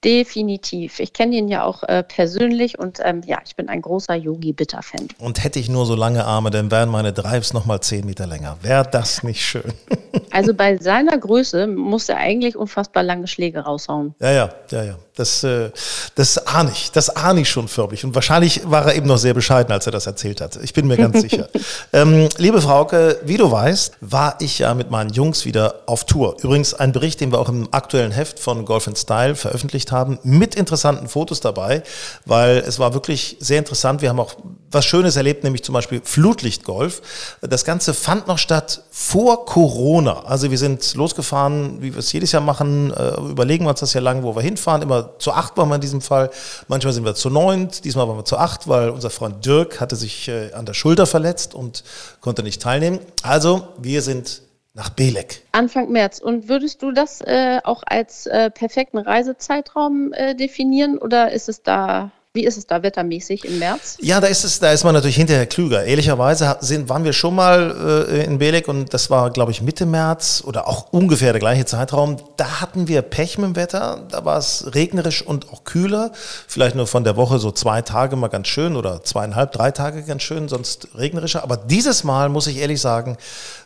[0.03, 0.99] Definitiv.
[0.99, 4.51] Ich kenne ihn ja auch äh, persönlich und ähm, ja, ich bin ein großer Yogi
[4.51, 5.09] Bitter-Fan.
[5.19, 8.25] Und hätte ich nur so lange Arme, dann wären meine Drives noch mal 10 Meter
[8.25, 8.57] länger.
[8.63, 9.73] Wäre das nicht schön?
[10.33, 14.15] Also bei seiner Größe muss er eigentlich unfassbar lange Schläge raushauen.
[14.19, 14.95] Ja, ja, ja, ja.
[15.15, 15.71] Das, äh,
[16.15, 16.91] das ahne ich.
[16.91, 18.05] Das ahne ich schon förmlich.
[18.05, 20.57] Und wahrscheinlich war er eben noch sehr bescheiden, als er das erzählt hat.
[20.63, 21.49] Ich bin mir ganz sicher.
[21.91, 26.37] Ähm, liebe Frauke, wie du weißt, war ich ja mit meinen Jungs wieder auf Tour.
[26.41, 30.55] Übrigens ein Bericht, den wir auch im aktuellen Heft von Golf Style veröffentlicht haben, mit
[30.55, 31.83] interessanten Fotos dabei,
[32.25, 34.01] weil es war wirklich sehr interessant.
[34.01, 34.35] Wir haben auch
[34.71, 37.01] was Schönes erlebt, nämlich zum Beispiel Flutlichtgolf.
[37.41, 40.23] Das Ganze fand noch statt vor Corona.
[40.23, 43.93] Also wir sind losgefahren, wie wir es jedes Jahr machen, äh, überlegen wir uns das
[43.93, 44.81] ja lange, wo wir hinfahren.
[44.81, 46.29] Immer zu acht waren wir in diesem Fall.
[46.67, 49.95] Manchmal sind wir zu neunt, diesmal waren wir zu acht, weil unser Freund Dirk hatte
[49.95, 51.83] sich äh, an der Schulter verletzt und
[52.21, 52.99] konnte nicht teilnehmen.
[53.23, 54.41] Also wir sind
[54.73, 55.43] nach Belek.
[55.51, 56.19] Anfang März.
[56.19, 61.61] Und würdest du das äh, auch als äh, perfekten Reisezeitraum äh, definieren oder ist es
[61.61, 63.97] da wie ist es da wettermäßig im März?
[63.99, 65.83] Ja, da ist es, da ist man natürlich hinterher klüger.
[65.83, 69.85] Ehrlicherweise sind, waren wir schon mal äh, in Belek und das war, glaube ich, Mitte
[69.85, 72.15] März oder auch ungefähr der gleiche Zeitraum.
[72.37, 74.07] Da hatten wir Pech mit dem Wetter.
[74.09, 76.13] Da war es regnerisch und auch kühler.
[76.47, 80.01] Vielleicht nur von der Woche so zwei Tage mal ganz schön oder zweieinhalb, drei Tage
[80.03, 81.43] ganz schön, sonst regnerischer.
[81.43, 83.17] Aber dieses Mal muss ich ehrlich sagen,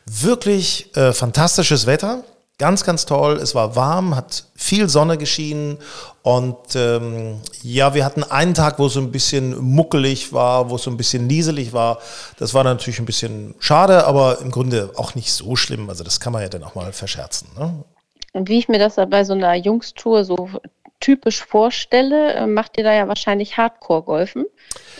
[0.07, 2.23] wirklich äh, fantastisches Wetter.
[2.57, 3.33] Ganz, ganz toll.
[3.33, 5.77] Es war warm, hat viel Sonne geschienen
[6.21, 10.75] und ähm, ja, wir hatten einen Tag, wo es so ein bisschen muckelig war, wo
[10.75, 11.99] es so ein bisschen nieselig war.
[12.39, 15.89] Das war natürlich ein bisschen schade, aber im Grunde auch nicht so schlimm.
[15.89, 17.49] Also das kann man ja dann auch mal verscherzen.
[17.59, 17.83] Ne?
[18.31, 20.49] Und wie ich mir das bei so einer Jungstour so
[21.01, 24.45] typisch vorstelle, äh, macht ihr da ja wahrscheinlich Hardcore-Golfen.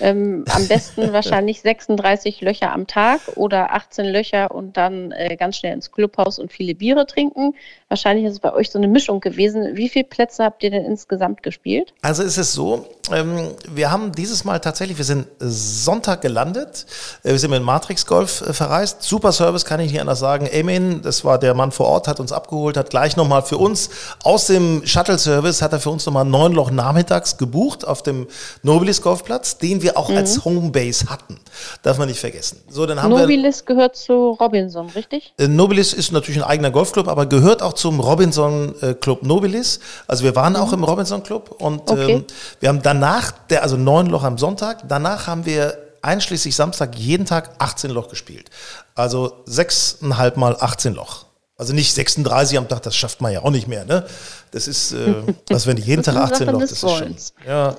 [0.01, 5.57] Ähm, am besten wahrscheinlich 36 Löcher am Tag oder 18 Löcher und dann äh, ganz
[5.57, 7.55] schnell ins Clubhaus und viele Biere trinken.
[7.87, 9.75] Wahrscheinlich ist es bei euch so eine Mischung gewesen.
[9.75, 11.93] Wie viele Plätze habt ihr denn insgesamt gespielt?
[12.01, 16.85] Also ist es so, ähm, wir haben dieses Mal tatsächlich, wir sind Sonntag gelandet,
[17.23, 19.03] äh, wir sind mit Matrix Golf äh, verreist.
[19.03, 20.47] Super Service, kann ich nicht anders sagen.
[20.47, 23.89] Emin, das war der Mann vor Ort, hat uns abgeholt, hat gleich nochmal für uns
[24.23, 28.27] aus dem Shuttle-Service, hat er für uns nochmal neun Loch nachmittags gebucht auf dem
[28.63, 30.17] Nobilis Golfplatz, den wir auch mhm.
[30.17, 31.39] als Homebase hatten.
[31.83, 32.61] Darf man nicht vergessen.
[32.69, 35.33] So, dann haben Nobilis wir, gehört zu Robinson, richtig?
[35.37, 39.79] Äh, Nobilis ist natürlich ein eigener Golfclub, aber gehört auch zum Robinson äh, Club Nobilis.
[40.07, 40.59] Also wir waren mhm.
[40.59, 42.11] auch im Robinson Club und okay.
[42.11, 42.25] ähm,
[42.59, 47.25] wir haben danach, der, also neun Loch am Sonntag, danach haben wir einschließlich Samstag jeden
[47.25, 48.49] Tag 18 Loch gespielt.
[48.93, 51.24] Also sechseinhalb mal 18 Loch.
[51.57, 53.85] Also nicht 36 am Tag, das schafft man ja auch nicht mehr.
[53.85, 54.05] Ne?
[54.51, 57.15] Das ist, äh, also wenn ich jeden Tag 18 Loch, das ist schon.
[57.47, 57.77] Ja.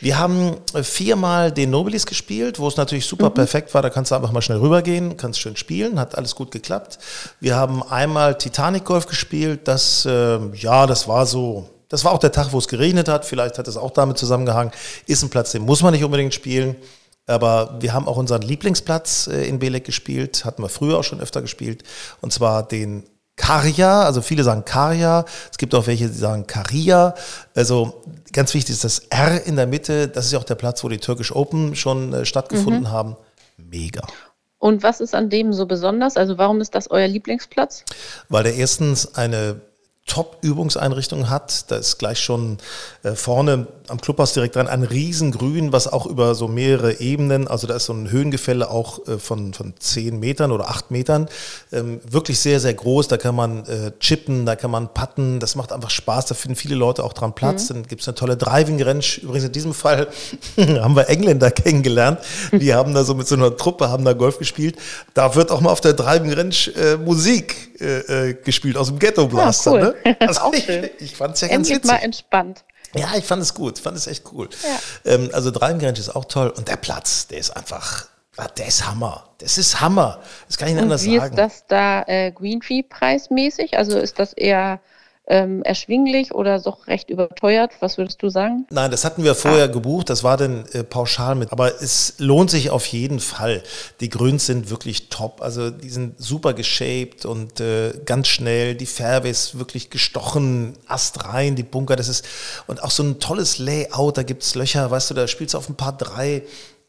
[0.00, 3.34] Wir haben äh, viermal den Nobilis gespielt, wo es natürlich super mhm.
[3.34, 3.82] perfekt war.
[3.82, 6.98] Da kannst du einfach mal schnell rübergehen, kannst schön spielen, hat alles gut geklappt.
[7.38, 9.68] Wir haben einmal Titanic Golf gespielt.
[9.68, 11.68] Das, äh, ja, das war so.
[11.90, 13.26] Das war auch der Tag, wo es geregnet hat.
[13.26, 14.72] Vielleicht hat es auch damit zusammengehangen.
[15.06, 16.76] Ist ein Platz, den muss man nicht unbedingt spielen.
[17.26, 21.20] Aber wir haben auch unseren Lieblingsplatz äh, in Belek gespielt, hatten wir früher auch schon
[21.20, 21.84] öfter gespielt,
[22.22, 23.04] und zwar den
[23.38, 27.14] Karja, also viele sagen Karja, es gibt auch welche, die sagen Karia.
[27.54, 30.84] Also ganz wichtig ist das R in der Mitte, das ist ja auch der Platz,
[30.84, 32.90] wo die Turkish Open schon äh, stattgefunden mhm.
[32.90, 33.16] haben.
[33.56, 34.02] Mega.
[34.58, 36.16] Und was ist an dem so besonders?
[36.16, 37.84] Also warum ist das euer Lieblingsplatz?
[38.28, 39.60] Weil der erstens eine
[40.08, 41.70] Top-Übungseinrichtung hat.
[41.70, 42.58] Da ist gleich schon
[43.04, 47.66] äh, vorne am Clubhaus direkt dran ein Riesengrün, was auch über so mehrere Ebenen, also
[47.66, 51.28] da ist so ein Höhengefälle auch äh, von, von 10 Metern oder 8 Metern,
[51.72, 53.08] ähm, wirklich sehr, sehr groß.
[53.08, 56.56] Da kann man äh, chippen, da kann man putten, das macht einfach Spaß, da finden
[56.56, 57.70] viele Leute auch dran Platz.
[57.70, 57.74] Mhm.
[57.74, 59.04] Dann gibt es eine tolle Driving-Range.
[59.22, 60.08] Übrigens in diesem Fall
[60.56, 62.20] haben wir Engländer kennengelernt,
[62.52, 64.76] die haben da so mit so einer Truppe, haben da Golf gespielt.
[65.14, 69.26] Da wird auch mal auf der Driving-Range äh, Musik äh, äh, gespielt aus dem Ghetto
[69.26, 69.70] Blaster.
[69.70, 69.96] Ah, cool.
[70.04, 70.16] ne?
[70.20, 70.68] also ich,
[71.00, 71.90] ich fand es ja ganz Endlich witzig.
[71.90, 72.64] mal entspannt.
[72.94, 74.48] Ja, ich fand es gut, fand es echt cool.
[74.62, 75.12] Ja.
[75.12, 78.86] Ähm, also Dreimgrenz ist auch toll und der Platz, der ist einfach, ah, der ist
[78.86, 79.28] Hammer.
[79.38, 80.20] Das ist Hammer.
[80.46, 81.36] Das kann ich nicht anders wie sagen.
[81.36, 83.76] Wie ist das da äh, Greenfee preismäßig?
[83.76, 84.80] Also ist das eher
[85.28, 87.72] ähm, erschwinglich oder doch recht überteuert?
[87.80, 88.66] Was würdest du sagen?
[88.70, 89.68] Nein, das hatten wir vorher ah.
[89.68, 91.52] gebucht, das war dann äh, pauschal mit.
[91.52, 93.62] Aber es lohnt sich auf jeden Fall.
[94.00, 95.42] Die Grüns sind wirklich top.
[95.42, 98.74] Also die sind super geshaped und äh, ganz schnell.
[98.74, 102.24] Die Färbe ist wirklich gestochen, Ast rein, die Bunker, das ist
[102.66, 105.58] und auch so ein tolles Layout, da gibt es Löcher, weißt du, da spielst du
[105.58, 106.42] auf ein paar drei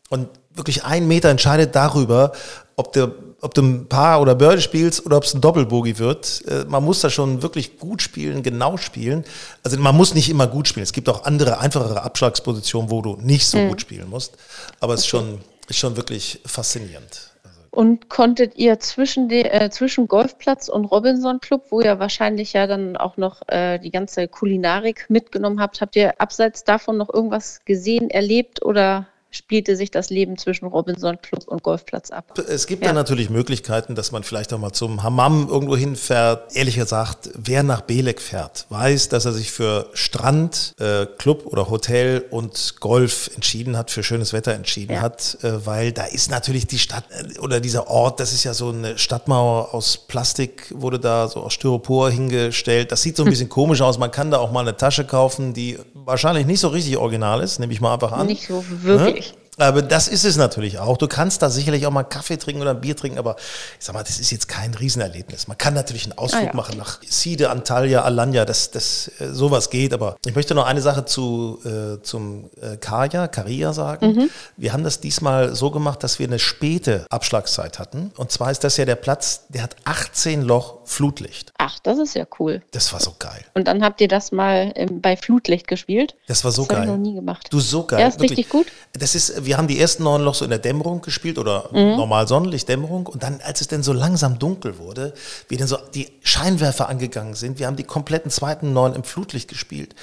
[0.10, 2.32] und wirklich ein Meter entscheidet darüber,
[2.76, 6.44] ob der ob du ein Paar oder Birdie spielst oder ob es ein Doppelbogie wird.
[6.48, 9.24] Äh, man muss da schon wirklich gut spielen, genau spielen.
[9.64, 10.84] Also man muss nicht immer gut spielen.
[10.84, 13.70] Es gibt auch andere, einfachere Abschlagspositionen, wo du nicht so mhm.
[13.70, 14.38] gut spielen musst.
[14.80, 17.30] Aber es ist schon, ist schon wirklich faszinierend.
[17.72, 22.66] Und konntet ihr zwischen, de, äh, zwischen Golfplatz und Robinson Club, wo ihr wahrscheinlich ja
[22.66, 27.64] dann auch noch äh, die ganze Kulinarik mitgenommen habt, habt ihr abseits davon noch irgendwas
[27.66, 32.40] gesehen, erlebt oder spielte sich das Leben zwischen Robinson Club und Golfplatz ab.
[32.48, 32.94] Es gibt ja.
[32.94, 36.56] natürlich Möglichkeiten, dass man vielleicht auch mal zum Hammam irgendwo hinfährt.
[36.56, 41.70] Ehrlich gesagt, wer nach Belek fährt, weiß, dass er sich für Strand, äh, Club oder
[41.70, 45.02] Hotel und Golf entschieden hat, für schönes Wetter entschieden ja.
[45.02, 48.56] hat, äh, weil da ist natürlich die Stadt äh, oder dieser Ort, das ist ja
[48.56, 52.92] so eine Stadtmauer aus Plastik, wurde da so aus Styropor hingestellt.
[52.92, 54.00] Das sieht so ein bisschen komisch aus.
[54.00, 57.60] Man kann da auch mal eine Tasche kaufen, die wahrscheinlich nicht so richtig original ist,
[57.60, 58.26] nehme ich mal einfach an.
[58.26, 59.14] Nicht so wirklich.
[59.16, 59.19] Ne?
[59.60, 60.98] Aber das ist es natürlich auch.
[60.98, 63.36] Du kannst da sicherlich auch mal Kaffee trinken oder ein Bier trinken, aber
[63.80, 65.48] ich sag mal, das ist jetzt kein Riesenerlebnis.
[65.48, 66.56] Man kann natürlich einen Ausflug ah, ja.
[66.56, 69.94] machen nach Side, Antalya, Alanya, dass das, äh, sowas geht.
[69.94, 74.14] Aber ich möchte noch eine Sache zu, äh, zum äh, Kaya, Karia sagen.
[74.14, 74.30] Mhm.
[74.58, 78.12] Wir haben das diesmal so gemacht, dass wir eine späte Abschlagszeit hatten.
[78.16, 81.54] Und zwar ist das ja der Platz, der hat 18 Loch Flutlicht.
[81.60, 82.64] Ach, das ist ja cool.
[82.72, 83.46] Das war so geil.
[83.54, 86.16] Und dann habt ihr das mal ähm, bei Flutlicht gespielt.
[86.28, 86.78] Das war so das geil.
[86.80, 87.48] Das habe ich noch nie gemacht.
[87.52, 88.00] Du, so geil.
[88.00, 88.40] Ja, ist Wirklich.
[88.40, 88.66] richtig gut.
[88.94, 91.96] Das ist, wir haben die ersten neun Loch so in der Dämmerung gespielt oder mhm.
[91.96, 93.06] normal Sonnenlicht, Dämmerung.
[93.06, 95.14] Und dann, als es dann so langsam dunkel wurde,
[95.48, 99.48] wir dann so die Scheinwerfer angegangen sind, wir haben die kompletten zweiten neun im Flutlicht
[99.48, 99.94] gespielt.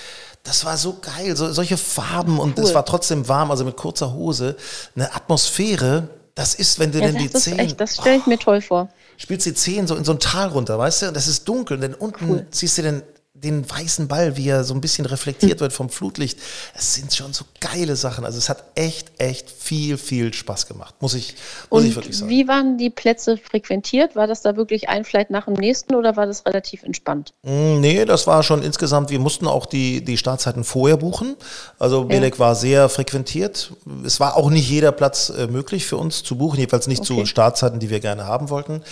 [0.44, 2.64] Das war so geil, so, solche Farben und cool.
[2.64, 4.56] es war trotzdem warm, also mit kurzer Hose.
[4.94, 7.76] Eine Atmosphäre, das ist, wenn du ja, denn die Zehen.
[7.76, 10.78] das stelle ich mir toll vor spielst die Zehen so in so ein Tal runter,
[10.78, 11.08] weißt du?
[11.08, 11.76] Und das ist dunkel.
[11.76, 12.46] Und dann unten cool.
[12.50, 13.02] siehst du den
[13.42, 16.38] den weißen Ball, wie er so ein bisschen reflektiert wird vom Flutlicht.
[16.74, 18.24] Es sind schon so geile Sachen.
[18.24, 21.34] Also es hat echt, echt viel, viel Spaß gemacht, muss ich,
[21.70, 22.30] muss Und ich wirklich sagen.
[22.30, 24.16] Wie waren die Plätze frequentiert?
[24.16, 27.34] War das da wirklich ein Flight nach dem nächsten oder war das relativ entspannt?
[27.42, 31.36] Mm, nee, das war schon insgesamt, wir mussten auch die, die Startzeiten vorher buchen.
[31.78, 32.38] Also Belek ja.
[32.40, 33.72] war sehr frequentiert.
[34.04, 37.20] Es war auch nicht jeder Platz äh, möglich für uns zu buchen, jedenfalls nicht okay.
[37.20, 38.82] zu Startzeiten, die wir gerne haben wollten.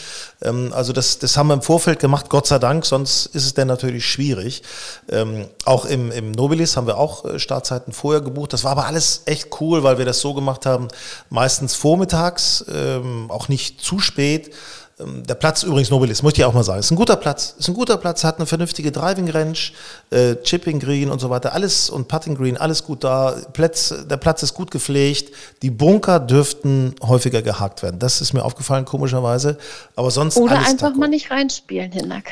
[0.43, 3.55] Ähm, also das, das haben wir im Vorfeld gemacht, Gott sei Dank, sonst ist es
[3.55, 4.63] dann natürlich schwierig schwierig.
[5.11, 8.53] Ähm, auch im, im Nobilis haben wir auch äh, Startzeiten vorher gebucht.
[8.53, 10.89] Das war aber alles echt cool, weil wir das so gemacht haben,
[11.31, 14.51] meistens vormittags, ähm, auch nicht zu spät.
[15.01, 17.57] Ähm, der Platz übrigens Nobilis, muss ich auch mal sagen, ist ein guter Platz.
[17.59, 19.59] Ist ein guter Platz, hat eine vernünftige Driving Range,
[20.11, 23.35] äh, Chipping Green und so weiter, alles und Putting Green, alles gut da.
[23.53, 25.35] Platz, der Platz ist gut gepflegt.
[25.63, 27.99] Die Bunker dürften häufiger gehakt werden.
[27.99, 29.59] Das ist mir aufgefallen, komischerweise.
[29.97, 30.37] Aber sonst.
[30.37, 32.31] Oder einfach mal nicht reinspielen, Hinnack.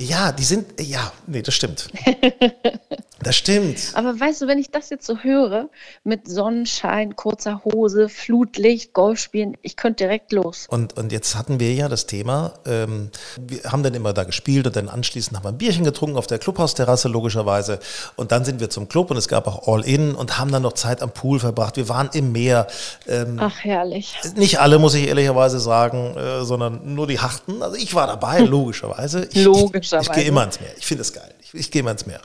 [0.00, 1.90] Ja, die sind, ja, nee, das stimmt.
[3.22, 3.92] Das stimmt.
[3.94, 5.68] Aber weißt du, wenn ich das jetzt so höre,
[6.04, 10.66] mit Sonnenschein, kurzer Hose, Flutlicht, Golf spielen, ich könnte direkt los.
[10.70, 14.66] Und, und jetzt hatten wir ja das Thema, ähm, wir haben dann immer da gespielt
[14.66, 17.78] und dann anschließend haben wir ein Bierchen getrunken auf der Clubhausterrasse logischerweise.
[18.16, 20.72] Und dann sind wir zum Club und es gab auch All-In und haben dann noch
[20.72, 21.76] Zeit am Pool verbracht.
[21.76, 22.68] Wir waren im Meer.
[23.06, 24.14] Ähm, Ach, herrlich.
[24.36, 27.62] Nicht alle, muss ich ehrlicherweise sagen, äh, sondern nur die Harten.
[27.62, 29.20] Also ich war dabei, logischerweise.
[29.32, 30.10] Ich, logischerweise.
[30.10, 30.70] Ich, ich gehe immer ins Meer.
[30.76, 31.34] Ich finde es geil.
[31.40, 32.20] Ich, ich gehe immer ins Meer.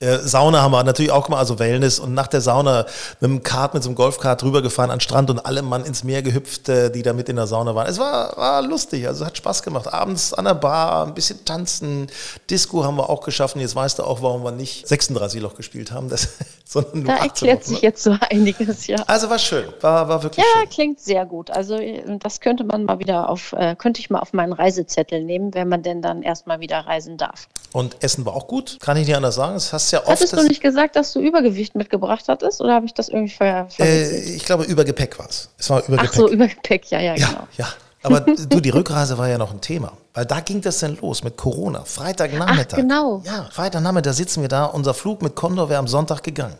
[0.00, 1.98] Äh, Sauna haben wir natürlich auch gemacht, also Wellness.
[1.98, 2.86] Und nach der Sauna
[3.20, 6.04] mit dem Kart, mit so einem Golfkart rübergefahren an den Strand und alle Mann ins
[6.04, 7.86] Meer gehüpft, äh, die da mit in der Sauna waren.
[7.86, 9.92] Es war, war lustig, also hat Spaß gemacht.
[9.92, 12.06] Abends an der Bar, ein bisschen tanzen,
[12.48, 13.60] Disco haben wir auch geschaffen.
[13.60, 16.28] Jetzt weißt du auch, warum wir nicht 36 Loch gespielt haben, das,
[16.64, 17.88] sondern nur Da erklärt sich ne?
[17.88, 19.02] jetzt so einiges, ja.
[19.06, 20.62] Also war schön, war, war wirklich ja, schön.
[20.62, 21.50] Ja, klingt sehr gut.
[21.50, 21.78] Also
[22.20, 25.68] das könnte man mal wieder auf, äh, könnte ich mal auf meinen Reisezettel nehmen, wenn
[25.68, 27.48] man denn dann erstmal wieder reisen darf.
[27.72, 29.54] Und Essen war auch gut, kann ich nicht anders sagen.
[29.54, 30.08] Das hast ja oft.
[30.08, 33.68] Hattest du nicht gesagt, dass du Übergewicht mitgebracht hattest oder habe ich das irgendwie ver
[33.78, 35.50] äh, Ich glaube, Übergepäck war es.
[35.58, 36.10] Es war Übergepäck.
[36.10, 37.48] Ach so, Übergepäck, ja, ja, ja genau.
[37.56, 37.68] Ja,
[38.02, 41.22] aber du, die Rückreise war ja noch ein Thema, weil da ging das dann los
[41.22, 41.84] mit Corona.
[41.84, 42.78] Freitagnachmittag.
[42.78, 43.22] Ach, genau.
[43.26, 46.54] Ja, Freitagnachmittag sitzen wir da, unser Flug mit Condor wäre am Sonntag gegangen.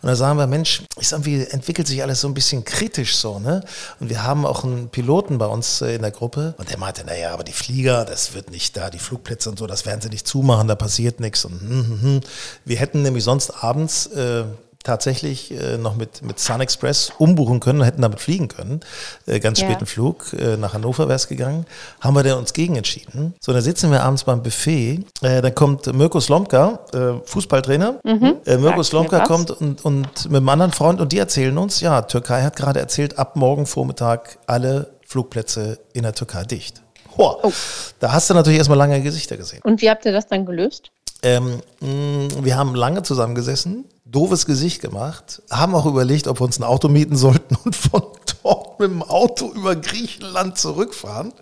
[0.00, 3.38] Und da sagen wir, Mensch, ist irgendwie, entwickelt sich alles so ein bisschen kritisch so,
[3.38, 3.62] ne?
[4.00, 7.04] Und wir haben auch einen Piloten bei uns äh, in der Gruppe und der meinte,
[7.04, 10.08] naja, aber die Flieger, das wird nicht da, die Flugplätze und so, das werden sie
[10.08, 11.44] nicht zumachen, da passiert nichts.
[11.44, 12.20] Und hm, hm, hm.
[12.64, 14.44] wir hätten nämlich sonst abends äh,
[14.88, 18.80] tatsächlich äh, noch mit, mit Sun Express umbuchen können und hätten damit fliegen können.
[19.26, 19.66] Äh, ganz ja.
[19.66, 21.66] späten Flug, äh, nach Hannover wäre es gegangen.
[22.00, 23.34] Haben wir dann uns gegen entschieden.
[23.38, 25.04] So, dann sitzen wir abends beim Buffet.
[25.20, 26.80] Dann kommt Mirko Slomka,
[27.24, 28.00] Fußballtrainer.
[28.02, 28.36] Mhm.
[28.60, 32.42] Mirko Slomka kommt und, und mit einem anderen Freund und die erzählen uns, ja, Türkei
[32.42, 36.82] hat gerade erzählt, ab morgen Vormittag alle Flugplätze in der Türkei dicht.
[37.16, 37.52] Boah, oh.
[37.98, 39.60] Da hast du natürlich erstmal lange Gesichter gesehen.
[39.64, 40.92] Und wie habt ihr das dann gelöst?
[41.22, 46.58] Ähm, mh, wir haben lange zusammengesessen, doofes Gesicht gemacht, haben auch überlegt, ob wir uns
[46.58, 48.02] ein Auto mieten sollten und von
[48.42, 51.32] dort mit dem Auto über Griechenland zurückfahren.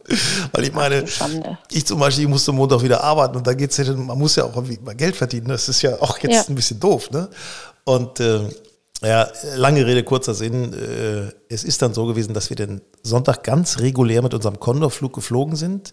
[0.53, 1.05] Weil ich meine,
[1.71, 4.37] ich zum Beispiel, ich musste Montag wieder arbeiten und da geht es ja, man muss
[4.37, 5.49] ja auch irgendwie mal Geld verdienen.
[5.49, 6.45] Das ist ja auch jetzt ja.
[6.49, 7.29] ein bisschen doof, ne?
[7.85, 8.49] Und äh,
[9.03, 10.73] ja, lange Rede, kurzer Sinn.
[10.73, 15.13] Äh, es ist dann so gewesen, dass wir den Sonntag ganz regulär mit unserem Condor-Flug
[15.13, 15.93] geflogen sind,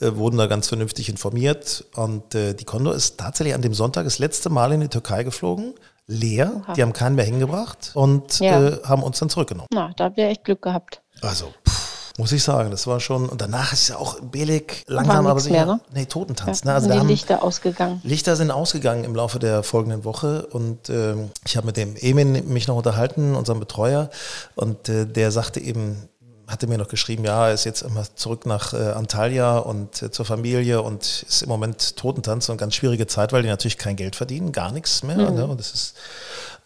[0.00, 1.84] äh, wurden da ganz vernünftig informiert.
[1.94, 5.22] Und äh, die Condor ist tatsächlich an dem Sonntag das letzte Mal in die Türkei
[5.22, 5.74] geflogen.
[6.06, 6.72] Leer, Oha.
[6.74, 8.82] die haben keinen mehr hingebracht und ja.
[8.82, 9.68] haben uns dann zurückgenommen.
[9.72, 11.02] Na, da habt ihr echt Glück gehabt.
[11.22, 11.89] Also, pff
[12.20, 12.70] muss ich sagen.
[12.70, 15.64] Das war schon, und danach ist ja auch billig, langsam aber sicher.
[15.64, 15.80] Mehr, ne?
[15.92, 16.60] Nee, Totentanz.
[16.60, 16.74] Ja, ne?
[16.74, 18.00] Also sind die Lichter ausgegangen.
[18.04, 22.52] Lichter sind ausgegangen im Laufe der folgenden Woche und ähm, ich habe mit dem Emin
[22.52, 24.10] mich noch unterhalten, unserem Betreuer,
[24.54, 26.08] und äh, der sagte eben,
[26.46, 30.10] hatte mir noch geschrieben, ja, er ist jetzt immer zurück nach äh, Antalya und äh,
[30.10, 33.96] zur Familie und ist im Moment Totentanz und ganz schwierige Zeit, weil die natürlich kein
[33.96, 35.16] Geld verdienen, gar nichts mehr.
[35.16, 35.36] Mhm.
[35.36, 35.46] Ne?
[35.46, 35.94] Und das ist,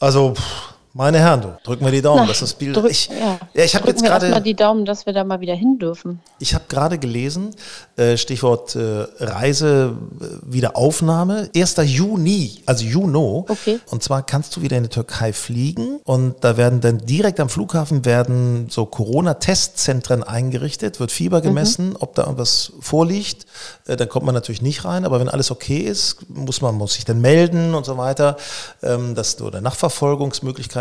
[0.01, 2.77] also, pff, Meine Herren, du, drücken wir die Daumen, Na, dass das Bild.
[2.79, 3.41] drück- ich ja.
[3.53, 4.41] ja, ich habe jetzt gerade.
[4.41, 6.21] die Daumen, dass wir da mal wieder hin dürfen.
[6.39, 7.51] Ich habe gerade gelesen,
[7.97, 11.75] äh, Stichwort äh, Reise äh, Wiederaufnahme, 1.
[11.83, 13.45] Juni, also Juno.
[13.49, 13.81] Okay.
[13.91, 17.49] Und zwar kannst du wieder in die Türkei fliegen und da werden dann direkt am
[17.49, 23.47] Flughafen werden so Corona-Testzentren eingerichtet, wird Fieber gemessen, ob da irgendwas vorliegt.
[23.89, 26.95] Äh, dann kommt man natürlich nicht rein, aber wenn alles okay ist, muss man muss
[26.95, 28.37] sich dann melden und so weiter,
[28.81, 29.61] ähm, dass nur eine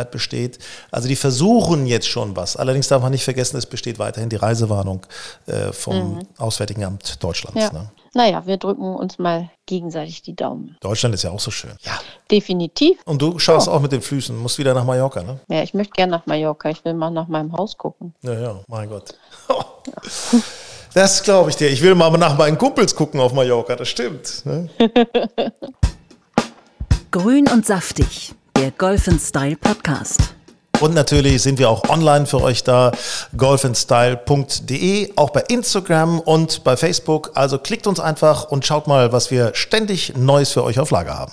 [0.04, 0.60] Nachverfolgungsmöglichkeit besteht.
[0.92, 2.56] Also die versuchen jetzt schon was.
[2.56, 5.06] Allerdings darf man nicht vergessen, es besteht weiterhin die Reisewarnung
[5.46, 7.60] äh, vom Auswärtigen Amt Deutschlands.
[7.60, 7.72] Ja.
[7.72, 7.92] Ne?
[8.14, 10.78] Naja, wir drücken uns mal gegenseitig die Daumen.
[10.82, 11.72] Deutschland ist ja auch so schön.
[11.82, 12.00] Ja.
[12.30, 13.00] Definitiv.
[13.06, 15.40] Und du schaust auch mit den Füßen, musst wieder nach Mallorca, ne?
[15.50, 16.70] Ja, ich möchte gerne nach Mallorca.
[16.70, 18.14] Ich will mal nach meinem Haus gucken.
[18.22, 19.16] Ja, ja, mein Gott.
[20.96, 21.72] Das glaube ich dir.
[21.72, 24.46] Ich will mal nach meinen Kumpels gucken auf Mallorca, das stimmt.
[24.46, 24.70] Ne?
[27.14, 30.36] Grün und saftig, der Golf Style Podcast.
[30.80, 32.92] Und natürlich sind wir auch online für euch da,
[33.38, 37.32] golfandstyle.de, auch bei Instagram und bei Facebook.
[37.36, 41.18] Also klickt uns einfach und schaut mal, was wir ständig Neues für euch auf Lager
[41.18, 41.32] haben.